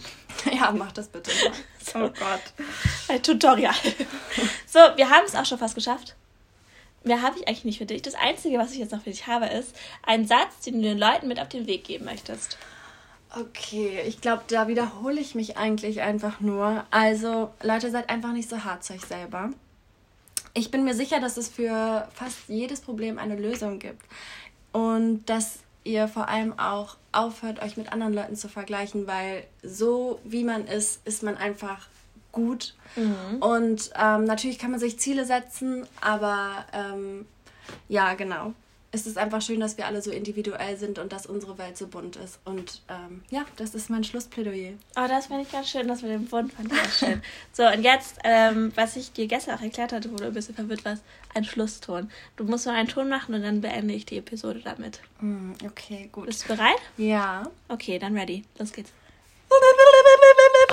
Ja, 0.53 0.71
mach 0.71 0.91
das 0.91 1.07
bitte. 1.07 1.31
oh 1.95 2.09
Gott. 2.09 2.53
Ein 3.07 3.21
Tutorial. 3.21 3.73
So, 4.65 4.79
wir 4.95 5.09
haben 5.09 5.25
es 5.25 5.35
auch 5.35 5.45
schon 5.45 5.57
fast 5.57 5.75
geschafft. 5.75 6.15
Mehr 7.03 7.21
habe 7.21 7.39
ich 7.39 7.47
eigentlich 7.47 7.65
nicht 7.65 7.77
für 7.79 7.85
dich. 7.85 8.01
Das 8.01 8.13
Einzige, 8.13 8.57
was 8.57 8.73
ich 8.73 8.79
jetzt 8.79 8.91
noch 8.91 9.01
für 9.01 9.09
dich 9.09 9.25
habe, 9.25 9.47
ist 9.47 9.75
ein 10.03 10.27
Satz, 10.27 10.61
den 10.65 10.75
du 10.75 10.81
den 10.81 10.97
Leuten 10.97 11.27
mit 11.27 11.39
auf 11.39 11.49
den 11.49 11.65
Weg 11.65 11.85
geben 11.85 12.05
möchtest. 12.05 12.57
Okay, 13.35 14.01
ich 14.07 14.21
glaube, 14.21 14.43
da 14.47 14.67
wiederhole 14.67 15.19
ich 15.19 15.33
mich 15.35 15.57
eigentlich 15.57 16.01
einfach 16.01 16.39
nur. 16.39 16.83
Also, 16.91 17.51
Leute, 17.61 17.89
seid 17.89 18.09
einfach 18.09 18.33
nicht 18.33 18.49
so 18.49 18.63
hart 18.63 18.83
zu 18.83 18.93
euch 18.93 19.05
selber. 19.05 19.51
Ich 20.53 20.71
bin 20.71 20.83
mir 20.83 20.95
sicher, 20.95 21.19
dass 21.19 21.37
es 21.37 21.47
für 21.47 22.07
fast 22.13 22.37
jedes 22.47 22.81
Problem 22.81 23.17
eine 23.17 23.35
Lösung 23.35 23.79
gibt. 23.79 24.03
Und 24.71 25.25
dass 25.27 25.59
ihr 25.83 26.07
vor 26.07 26.27
allem 26.27 26.57
auch 26.59 26.97
aufhört, 27.11 27.61
euch 27.61 27.77
mit 27.77 27.91
anderen 27.91 28.13
Leuten 28.13 28.35
zu 28.35 28.49
vergleichen, 28.49 29.07
weil 29.07 29.45
so 29.63 30.19
wie 30.23 30.43
man 30.43 30.67
ist, 30.67 31.05
ist 31.05 31.23
man 31.23 31.37
einfach 31.37 31.87
gut. 32.31 32.75
Mhm. 32.95 33.41
Und 33.41 33.91
ähm, 33.99 34.25
natürlich 34.25 34.59
kann 34.59 34.71
man 34.71 34.79
sich 34.79 34.99
Ziele 34.99 35.25
setzen, 35.25 35.87
aber 36.01 36.65
ähm, 36.73 37.25
ja, 37.87 38.13
genau 38.13 38.53
es 38.91 39.05
ist 39.05 39.17
einfach 39.17 39.41
schön, 39.41 39.59
dass 39.59 39.77
wir 39.77 39.85
alle 39.85 40.01
so 40.01 40.11
individuell 40.11 40.77
sind 40.77 40.97
und 40.97 41.11
dass 41.11 41.25
unsere 41.25 41.57
Welt 41.57 41.77
so 41.77 41.87
bunt 41.87 42.15
ist. 42.15 42.39
Und 42.43 42.81
ähm, 42.89 43.21
ja, 43.29 43.45
das 43.55 43.75
ist 43.75 43.89
mein 43.89 44.03
Schlussplädoyer. 44.03 44.73
Oh, 44.95 45.05
das 45.07 45.27
fand 45.27 45.43
ich 45.43 45.51
ganz 45.51 45.69
schön, 45.69 45.87
dass 45.87 46.01
wir 46.01 46.09
den 46.09 46.25
bunt 46.25 46.53
fand 46.53 46.71
ich 46.71 46.77
ganz 46.77 46.99
schön. 46.99 47.21
So, 47.53 47.67
und 47.67 47.83
jetzt, 47.83 48.17
ähm, 48.23 48.71
was 48.75 48.95
ich 48.95 49.11
dir 49.11 49.27
gestern 49.27 49.57
auch 49.57 49.61
erklärt 49.61 49.91
hatte, 49.91 50.11
wo 50.11 50.15
du 50.15 50.25
ein 50.25 50.33
bisschen 50.33 50.55
verwirrt 50.55 50.85
warst, 50.85 51.03
ein 51.33 51.43
Schlusston. 51.43 52.09
Du 52.35 52.45
musst 52.45 52.65
nur 52.65 52.73
einen 52.73 52.87
Ton 52.87 53.09
machen 53.09 53.35
und 53.35 53.43
dann 53.43 53.61
beende 53.61 53.93
ich 53.93 54.05
die 54.05 54.17
Episode 54.17 54.61
damit. 54.63 55.01
Mm, 55.19 55.53
okay, 55.65 56.09
gut. 56.11 56.27
Bist 56.27 56.45
du 56.45 56.55
bereit? 56.55 56.77
Ja. 56.97 57.43
Okay, 57.67 57.99
dann 57.99 58.17
ready. 58.17 58.43
Los 58.57 58.71
geht's. 58.71 58.91